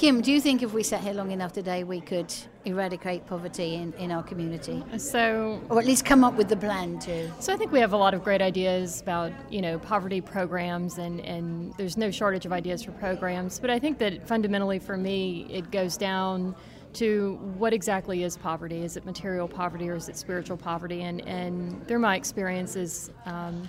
Kim, 0.00 0.22
do 0.22 0.32
you 0.32 0.40
think 0.40 0.62
if 0.62 0.72
we 0.72 0.82
sat 0.82 1.02
here 1.02 1.12
long 1.12 1.30
enough 1.30 1.52
today, 1.52 1.84
we 1.84 2.00
could 2.00 2.32
eradicate 2.64 3.26
poverty 3.26 3.74
in, 3.74 3.92
in 3.98 4.10
our 4.10 4.22
community? 4.22 4.82
So, 4.96 5.60
or 5.68 5.78
at 5.78 5.84
least 5.84 6.06
come 6.06 6.24
up 6.24 6.36
with 6.36 6.48
the 6.48 6.56
plan 6.56 6.98
to. 7.00 7.30
So 7.38 7.52
I 7.52 7.58
think 7.58 7.70
we 7.70 7.80
have 7.80 7.92
a 7.92 7.98
lot 7.98 8.14
of 8.14 8.24
great 8.24 8.40
ideas 8.40 9.02
about 9.02 9.30
you 9.50 9.60
know 9.60 9.78
poverty 9.78 10.22
programs, 10.22 10.96
and 10.96 11.20
and 11.20 11.74
there's 11.76 11.98
no 11.98 12.10
shortage 12.10 12.46
of 12.46 12.52
ideas 12.54 12.82
for 12.82 12.92
programs. 12.92 13.60
But 13.60 13.68
I 13.68 13.78
think 13.78 13.98
that 13.98 14.26
fundamentally 14.26 14.78
for 14.78 14.96
me, 14.96 15.46
it 15.50 15.70
goes 15.70 15.98
down 15.98 16.56
to 16.94 17.38
what 17.58 17.74
exactly 17.74 18.24
is 18.24 18.38
poverty? 18.38 18.82
Is 18.82 18.96
it 18.96 19.04
material 19.04 19.48
poverty 19.48 19.90
or 19.90 19.96
is 19.96 20.08
it 20.08 20.16
spiritual 20.16 20.56
poverty? 20.56 21.02
And, 21.02 21.20
and 21.28 21.86
through 21.86 21.98
my 21.98 22.16
experiences 22.16 23.10
um, 23.26 23.68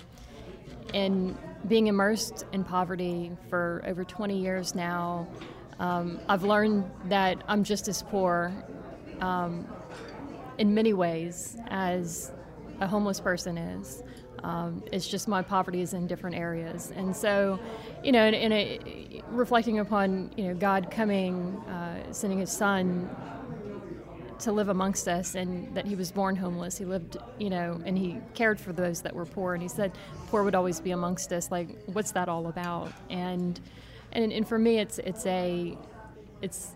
in 0.94 1.36
being 1.68 1.88
immersed 1.88 2.46
in 2.52 2.64
poverty 2.64 3.32
for 3.50 3.82
over 3.86 4.02
20 4.02 4.36
years 4.36 4.74
now, 4.74 5.28
um, 5.82 6.20
I've 6.28 6.44
learned 6.44 6.88
that 7.06 7.42
I'm 7.48 7.64
just 7.64 7.88
as 7.88 8.04
poor 8.04 8.52
um, 9.20 9.66
in 10.58 10.72
many 10.72 10.92
ways 10.92 11.56
as 11.68 12.30
a 12.80 12.86
homeless 12.86 13.18
person 13.18 13.58
is. 13.58 14.04
Um, 14.44 14.84
it's 14.92 15.08
just 15.08 15.26
my 15.26 15.42
poverty 15.42 15.80
is 15.80 15.92
in 15.92 16.06
different 16.06 16.36
areas, 16.36 16.92
and 16.94 17.14
so, 17.14 17.58
you 18.02 18.12
know, 18.12 18.26
in, 18.26 18.34
in 18.34 18.52
a, 18.52 19.22
reflecting 19.28 19.80
upon 19.80 20.32
you 20.36 20.48
know 20.48 20.54
God 20.54 20.88
coming, 20.90 21.56
uh, 21.68 22.12
sending 22.12 22.38
His 22.38 22.50
Son 22.50 23.08
to 24.40 24.52
live 24.52 24.68
amongst 24.68 25.08
us, 25.08 25.34
and 25.34 25.72
that 25.76 25.86
He 25.86 25.96
was 25.96 26.12
born 26.12 26.36
homeless. 26.36 26.78
He 26.78 26.84
lived, 26.84 27.16
you 27.38 27.50
know, 27.50 27.80
and 27.84 27.98
He 27.98 28.18
cared 28.34 28.60
for 28.60 28.72
those 28.72 29.02
that 29.02 29.14
were 29.14 29.26
poor, 29.26 29.54
and 29.54 29.62
He 29.62 29.68
said 29.68 29.92
poor 30.28 30.44
would 30.44 30.56
always 30.56 30.80
be 30.80 30.92
amongst 30.92 31.32
us. 31.32 31.50
Like, 31.50 31.68
what's 31.86 32.12
that 32.12 32.28
all 32.28 32.46
about? 32.48 32.92
And 33.10 33.60
and, 34.12 34.32
and 34.32 34.46
for 34.46 34.58
me, 34.58 34.78
it's 34.78 34.98
it's 34.98 35.26
a 35.26 35.76
it's 36.40 36.72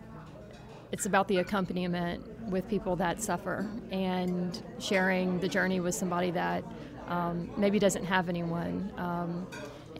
it's 0.93 1.07
about 1.07 1.29
the 1.29 1.39
accompaniment 1.39 2.25
with 2.51 2.69
people 2.69 2.97
that 2.97 3.21
suffer 3.21 3.69
and 3.91 4.63
sharing 4.79 5.39
the 5.41 5.49
journey 5.49 5.81
with 5.81 5.95
somebody 5.95 6.31
that 6.31 6.65
um, 7.09 7.51
maybe 7.57 7.79
doesn't 7.79 8.05
have 8.05 8.29
anyone. 8.29 8.93
Um, 8.97 9.47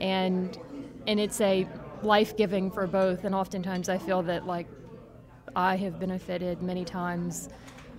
and 0.01 0.59
and 1.07 1.21
it's 1.21 1.41
a 1.41 1.69
life 2.03 2.37
giving 2.37 2.71
for 2.71 2.87
both. 2.87 3.25
And 3.25 3.35
oftentimes 3.35 3.89
I 3.89 3.99
feel 3.99 4.23
that 4.25 4.47
like 4.47 4.67
I 5.55 5.77
have 5.77 5.99
benefited 5.99 6.63
many 6.63 6.85
times 6.85 7.49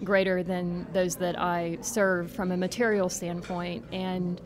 greater 0.04 0.44
than 0.44 0.88
those 0.94 1.16
that 1.16 1.40
I 1.40 1.78
serve 1.82 2.32
from 2.32 2.52
a 2.52 2.58
material 2.58 3.10
standpoint. 3.10 3.86
And 3.92 4.42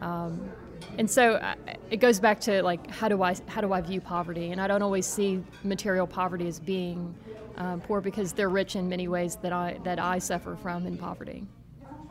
um, 0.00 0.50
and 0.98 1.10
so 1.10 1.34
uh, 1.34 1.54
it 1.90 1.98
goes 1.98 2.20
back 2.20 2.40
to 2.40 2.62
like 2.62 2.90
how 2.90 3.08
do 3.08 3.22
I 3.22 3.36
how 3.46 3.60
do 3.60 3.72
I 3.72 3.80
view 3.80 4.00
poverty? 4.00 4.52
And 4.52 4.60
I 4.60 4.66
don't 4.66 4.82
always 4.82 5.06
see 5.06 5.42
material 5.64 6.06
poverty 6.06 6.48
as 6.48 6.58
being 6.58 7.14
uh, 7.56 7.76
poor 7.78 8.00
because 8.00 8.32
they're 8.32 8.48
rich 8.48 8.76
in 8.76 8.88
many 8.88 9.08
ways 9.08 9.36
that 9.36 9.52
I 9.52 9.78
that 9.84 9.98
I 9.98 10.18
suffer 10.18 10.56
from 10.56 10.86
in 10.86 10.96
poverty. 10.96 11.46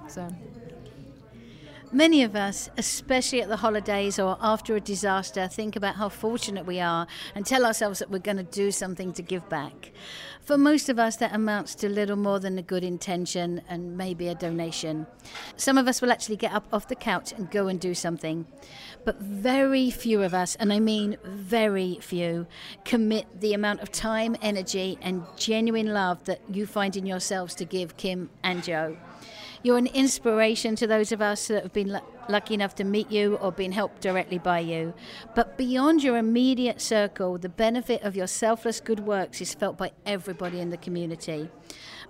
So. 0.08 0.28
Many 1.91 2.24
of 2.24 2.36
us, 2.36 2.69
especially 2.78 3.41
at 3.41 3.48
the 3.48 3.58
holidays 3.58 4.19
or 4.19 4.38
after 4.41 4.76
a 4.76 4.82
disaster, 4.82 5.48
think 5.48 5.76
about 5.76 5.95
how 5.95 6.10
fortunate 6.10 6.65
we 6.65 6.80
are 6.80 7.08
and 7.36 7.45
tell 7.45 7.65
ourselves 7.65 8.00
that 8.00 8.10
we're 8.10 8.19
going 8.19 8.38
to 8.38 8.43
do 8.43 8.71
something 8.71 9.13
to 9.13 9.21
give 9.21 9.48
back. 9.50 9.91
For 10.41 10.58
most 10.58 10.89
of 10.89 11.00
us, 11.00 11.15
that 11.17 11.34
amounts 11.34 11.74
to 11.76 11.89
little 11.89 12.15
more 12.15 12.39
than 12.39 12.58
a 12.58 12.62
good 12.62 12.84
intention 12.84 13.62
and 13.69 13.98
maybe 13.98 14.28
a 14.28 14.36
donation. 14.36 15.08
Some 15.58 15.78
of 15.78 15.88
us 15.88 16.02
will 16.02 16.12
actually 16.12 16.36
get 16.36 16.54
up 16.54 16.67
off 16.74 16.88
the 16.88 16.95
couch 16.95 17.32
and 17.32 17.50
go 17.50 17.67
and 17.67 17.80
do 17.80 17.93
something. 17.93 18.45
But 19.06 19.19
very 19.19 19.89
few 19.89 20.21
of 20.21 20.34
us, 20.34 20.56
and 20.56 20.74
I 20.74 20.80
mean 20.80 21.17
very 21.24 22.00
few, 22.02 22.48
commit 22.84 23.41
the 23.41 23.54
amount 23.54 23.82
of 23.82 23.91
time, 23.91 24.36
energy, 24.41 24.98
and 25.02 25.24
genuine 25.38 25.93
love 25.93 26.26
that 26.26 26.41
you 26.50 26.65
find 26.65 26.98
in 26.98 27.06
yourselves 27.06 27.56
to 27.56 27.65
give 27.65 27.98
Kim 27.98 28.30
and 28.43 28.63
Joe. 28.63 28.98
You're 29.65 29.80
an 29.80 29.88
inspiration 29.88 30.75
to 30.75 30.86
those 30.86 31.12
of 31.12 31.23
us 31.23 31.47
that 31.47 31.63
have 31.63 31.73
been 31.73 31.99
lucky 32.30 32.54
enough 32.54 32.75
to 32.75 32.84
meet 32.84 33.10
you 33.10 33.38
or 33.38 33.51
been 33.51 33.71
helped 33.71 33.99
directly 33.99 34.38
by 34.38 34.60
you. 34.60 34.93
But 35.34 35.58
beyond 35.58 36.04
your 36.04 36.17
immediate 36.17 36.80
circle, 36.80 37.39
the 37.39 37.49
benefit 37.49 38.04
of 38.04 38.15
your 38.15 38.28
selfless 38.28 38.80
good 38.80 38.99
works 38.99 39.41
is 39.41 39.56
felt 39.56 39.75
by 39.75 39.93
everybody 40.06 40.60
in 40.60 40.69
the 40.69 40.78
community. 40.78 41.49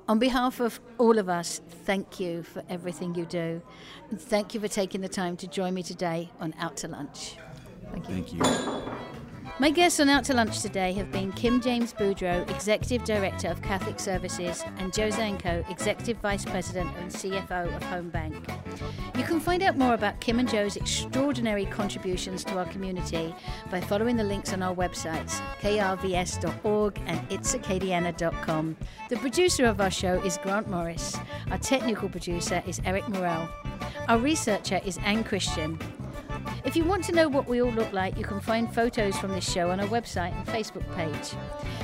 On 0.09 0.19
behalf 0.19 0.59
of 0.59 0.81
all 0.97 1.17
of 1.17 1.29
us, 1.29 1.61
thank 1.85 2.19
you 2.19 2.43
for 2.43 2.61
everything 2.67 3.15
you 3.15 3.25
do. 3.25 3.61
Thank 4.13 4.53
you 4.53 4.59
for 4.59 4.67
taking 4.67 4.99
the 4.99 5.07
time 5.07 5.37
to 5.37 5.47
join 5.47 5.75
me 5.75 5.81
today 5.81 6.31
on 6.41 6.53
Out 6.59 6.75
to 6.77 6.89
Lunch. 6.89 7.37
Thank 7.89 8.09
you. 8.09 8.15
Thank 8.15 8.33
you. 8.33 9.14
My 9.57 9.69
guests 9.69 10.01
on 10.01 10.09
Out 10.09 10.25
to 10.25 10.33
Lunch 10.33 10.61
today 10.61 10.91
have 10.93 11.13
been 11.13 11.31
Kim 11.31 11.61
James 11.61 11.93
Boudreaux, 11.93 12.49
Executive 12.49 13.05
Director 13.05 13.47
of 13.47 13.61
Catholic 13.61 14.01
Services, 14.01 14.61
and 14.79 14.93
Joe 14.93 15.07
Zanco, 15.07 15.67
Executive 15.71 16.17
Vice 16.17 16.43
President 16.43 16.89
and 16.97 17.09
CFO 17.09 17.73
of 17.73 17.81
Home 17.83 18.09
Bank. 18.09 18.35
You 19.17 19.23
can 19.23 19.39
find 19.39 19.63
out 19.63 19.77
more 19.77 19.93
about 19.93 20.19
Kim 20.19 20.39
and 20.39 20.49
Joe's 20.49 20.75
extraordinary 20.75 21.65
contributions 21.67 22.43
to 22.43 22.57
our 22.57 22.65
community 22.65 23.33
by 23.71 23.79
following 23.79 24.17
the 24.17 24.25
links 24.25 24.51
on 24.51 24.61
our 24.61 24.75
websites, 24.75 25.39
krvs.org 25.61 27.01
and 27.05 27.29
itsacadiana.com. 27.29 28.75
The 29.07 29.17
producer 29.17 29.65
of 29.67 29.79
our 29.79 29.91
show 29.91 30.21
is 30.23 30.37
Grant 30.39 30.69
Morris. 30.69 31.17
Our 31.49 31.59
technical 31.59 32.09
producer 32.09 32.61
is 32.67 32.81
Eric 32.83 33.07
Morel. 33.07 33.47
Our 34.09 34.17
researcher 34.17 34.81
is 34.85 34.97
Anne 34.97 35.23
Christian. 35.23 35.79
If 36.63 36.75
you 36.75 36.83
want 36.83 37.03
to 37.05 37.11
know 37.11 37.27
what 37.27 37.47
we 37.47 37.61
all 37.61 37.71
look 37.71 37.91
like, 37.93 38.17
you 38.17 38.23
can 38.23 38.39
find 38.39 38.73
photos 38.73 39.17
from 39.17 39.31
this 39.31 39.49
show 39.49 39.69
on 39.69 39.79
our 39.79 39.87
website 39.87 40.35
and 40.35 40.47
Facebook 40.47 40.85
page. 40.95 41.37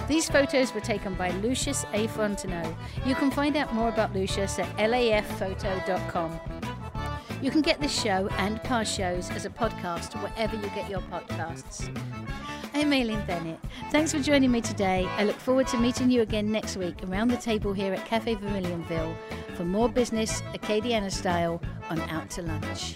These 0.07 0.29
photos 0.29 0.73
were 0.73 0.81
taken 0.81 1.13
by 1.15 1.31
Lucius 1.31 1.85
A. 1.93 2.07
Fontenot. 2.07 2.75
You 3.05 3.15
can 3.15 3.31
find 3.31 3.55
out 3.55 3.73
more 3.73 3.89
about 3.89 4.13
Lucius 4.13 4.59
at 4.59 4.67
lafphoto.com. 4.77 6.39
You 7.41 7.49
can 7.49 7.61
get 7.61 7.81
this 7.81 7.99
show 7.99 8.27
and 8.37 8.61
past 8.63 8.95
shows 8.95 9.29
as 9.31 9.45
a 9.45 9.49
podcast 9.49 10.21
wherever 10.21 10.55
you 10.55 10.69
get 10.75 10.89
your 10.89 11.01
podcasts. 11.01 11.89
I'm 12.73 12.93
Aileen 12.93 13.23
Bennett. 13.25 13.59
Thanks 13.91 14.11
for 14.11 14.19
joining 14.19 14.51
me 14.51 14.61
today. 14.61 15.05
I 15.17 15.23
look 15.23 15.37
forward 15.37 15.67
to 15.67 15.77
meeting 15.77 16.09
you 16.09 16.21
again 16.21 16.51
next 16.51 16.77
week 16.77 17.03
around 17.03 17.29
the 17.29 17.37
table 17.37 17.73
here 17.73 17.93
at 17.93 18.05
Cafe 18.05 18.35
Vermilionville 18.35 19.15
for 19.55 19.65
more 19.65 19.89
business 19.89 20.41
Acadiana 20.53 21.11
style 21.11 21.61
on 21.89 21.99
Out 22.01 22.29
to 22.31 22.43
Lunch. 22.43 22.95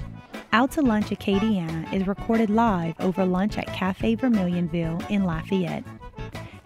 Out 0.55 0.71
to 0.71 0.81
Lunch 0.81 1.07
Acadiana 1.07 1.91
is 1.91 2.07
recorded 2.07 2.49
live 2.49 2.95
over 3.01 3.25
lunch 3.25 3.57
at 3.57 3.67
Cafe 3.67 4.15
Vermilionville 4.15 5.05
in 5.09 5.25
Lafayette. 5.25 5.83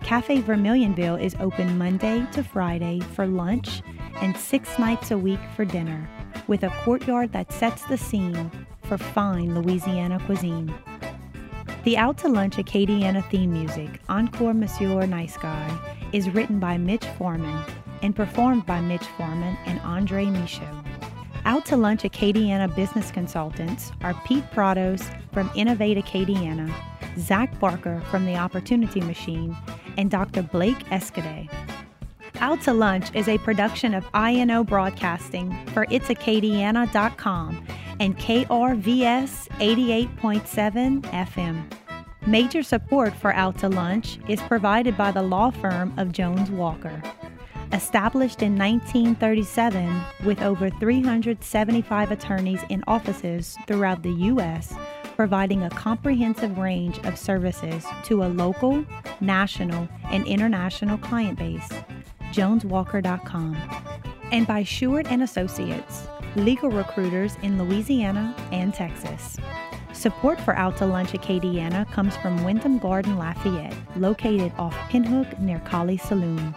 Cafe 0.03 0.43
Vermilionville 0.43 1.19
is 1.19 1.35
open 1.39 1.75
Monday 1.75 2.23
to 2.33 2.43
Friday 2.43 2.99
for 2.99 3.25
lunch 3.25 3.81
and 4.21 4.37
six 4.37 4.77
nights 4.77 5.09
a 5.09 5.17
week 5.17 5.39
for 5.55 5.65
dinner, 5.65 6.07
with 6.45 6.61
a 6.61 6.69
courtyard 6.83 7.31
that 7.31 7.51
sets 7.51 7.83
the 7.85 7.97
scene 7.97 8.51
for 8.83 8.99
fine 8.99 9.59
Louisiana 9.59 10.19
cuisine. 10.23 10.71
The 11.83 11.97
Out 11.97 12.19
to 12.19 12.29
Lunch 12.29 12.57
Acadiana 12.57 13.27
theme 13.31 13.51
music, 13.51 13.99
Encore 14.07 14.53
Monsieur 14.53 15.07
Nice 15.07 15.35
Guy, 15.37 15.97
is 16.13 16.29
written 16.29 16.59
by 16.59 16.77
Mitch 16.77 17.07
Foreman 17.17 17.65
and 18.03 18.15
performed 18.15 18.67
by 18.67 18.81
Mitch 18.81 19.07
Foreman 19.17 19.57
and 19.65 19.79
Andre 19.79 20.25
Michaud. 20.25 20.88
Out 21.45 21.65
to 21.67 21.77
Lunch 21.77 22.03
Acadiana 22.03 22.73
business 22.75 23.11
consultants 23.11 23.91
are 24.01 24.13
Pete 24.25 24.49
Prados 24.51 25.03
from 25.31 25.49
Innovate 25.55 25.97
Acadiana, 25.97 26.73
Zach 27.17 27.57
Barker 27.59 28.01
from 28.11 28.25
The 28.25 28.35
Opportunity 28.35 29.01
Machine, 29.01 29.55
and 29.97 30.11
Dr. 30.11 30.43
Blake 30.43 30.91
Escade. 30.91 31.49
Out 32.39 32.61
to 32.61 32.73
Lunch 32.73 33.13
is 33.15 33.27
a 33.27 33.37
production 33.39 33.93
of 33.93 34.05
INO 34.13 34.63
Broadcasting 34.63 35.51
for 35.67 35.85
itsacadiana.com 35.87 37.67
and 37.99 38.17
KRVS 38.17 39.47
88.7 39.59 41.01
FM. 41.01 41.63
Major 42.27 42.63
support 42.63 43.13
for 43.13 43.33
Out 43.33 43.57
to 43.59 43.69
Lunch 43.69 44.19
is 44.27 44.41
provided 44.41 44.95
by 44.97 45.11
the 45.11 45.21
law 45.21 45.51
firm 45.51 45.93
of 45.97 46.11
Jones 46.11 46.49
Walker. 46.51 47.01
Established 47.71 48.41
in 48.41 48.57
1937 48.57 50.01
with 50.25 50.41
over 50.41 50.71
375 50.71 52.11
attorneys 52.11 52.61
in 52.69 52.83
offices 52.87 53.57
throughout 53.67 54.01
the 54.01 54.11
U.S., 54.11 54.73
providing 55.15 55.63
a 55.63 55.69
comprehensive 55.69 56.57
range 56.57 56.97
of 57.05 57.17
services 57.17 57.85
to 58.05 58.23
a 58.23 58.27
local, 58.27 58.83
national, 59.21 59.87
and 60.05 60.25
international 60.25 60.97
client 60.97 61.37
base. 61.37 61.69
JonesWalker.com. 62.31 63.55
And 64.31 64.47
by 64.47 64.63
Sheward 64.63 65.07
and 65.07 65.21
Associates, 65.21 66.07
legal 66.35 66.71
recruiters 66.71 67.35
in 67.43 67.61
Louisiana 67.61 68.35
and 68.51 68.73
Texas. 68.73 69.37
Support 69.93 70.39
for 70.41 70.55
Out 70.55 70.77
to 70.77 70.85
Lunch 70.85 71.11
Acadiana 71.11 71.89
comes 71.91 72.15
from 72.17 72.43
Wyndham 72.43 72.79
Garden 72.79 73.17
Lafayette, 73.17 73.75
located 73.95 74.53
off 74.57 74.73
Pinhook 74.89 75.37
near 75.39 75.59
Kaliste 75.59 76.01
Saloom. 76.07 76.55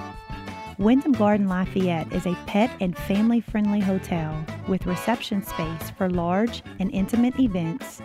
Wyndham 0.78 1.12
Garden 1.12 1.48
Lafayette 1.48 2.10
is 2.12 2.26
a 2.26 2.34
pet 2.46 2.70
and 2.80 2.96
family 2.96 3.40
friendly 3.40 3.80
hotel 3.80 4.44
with 4.68 4.86
reception 4.86 5.42
space 5.42 5.90
for 5.98 6.08
large 6.08 6.62
and 6.78 6.90
intimate 6.92 7.38
events, 7.38 8.00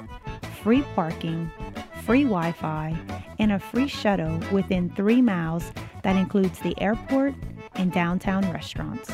free 0.61 0.81
parking, 0.93 1.49
free 2.03 2.23
Wi 2.23 2.51
Fi, 2.51 2.97
and 3.39 3.53
a 3.53 3.59
free 3.59 3.87
shuttle 3.87 4.39
within 4.51 4.89
three 4.89 5.21
miles 5.21 5.71
that 6.03 6.17
includes 6.17 6.59
the 6.59 6.79
airport 6.81 7.33
and 7.75 7.91
downtown 7.91 8.49
restaurants. 8.51 9.11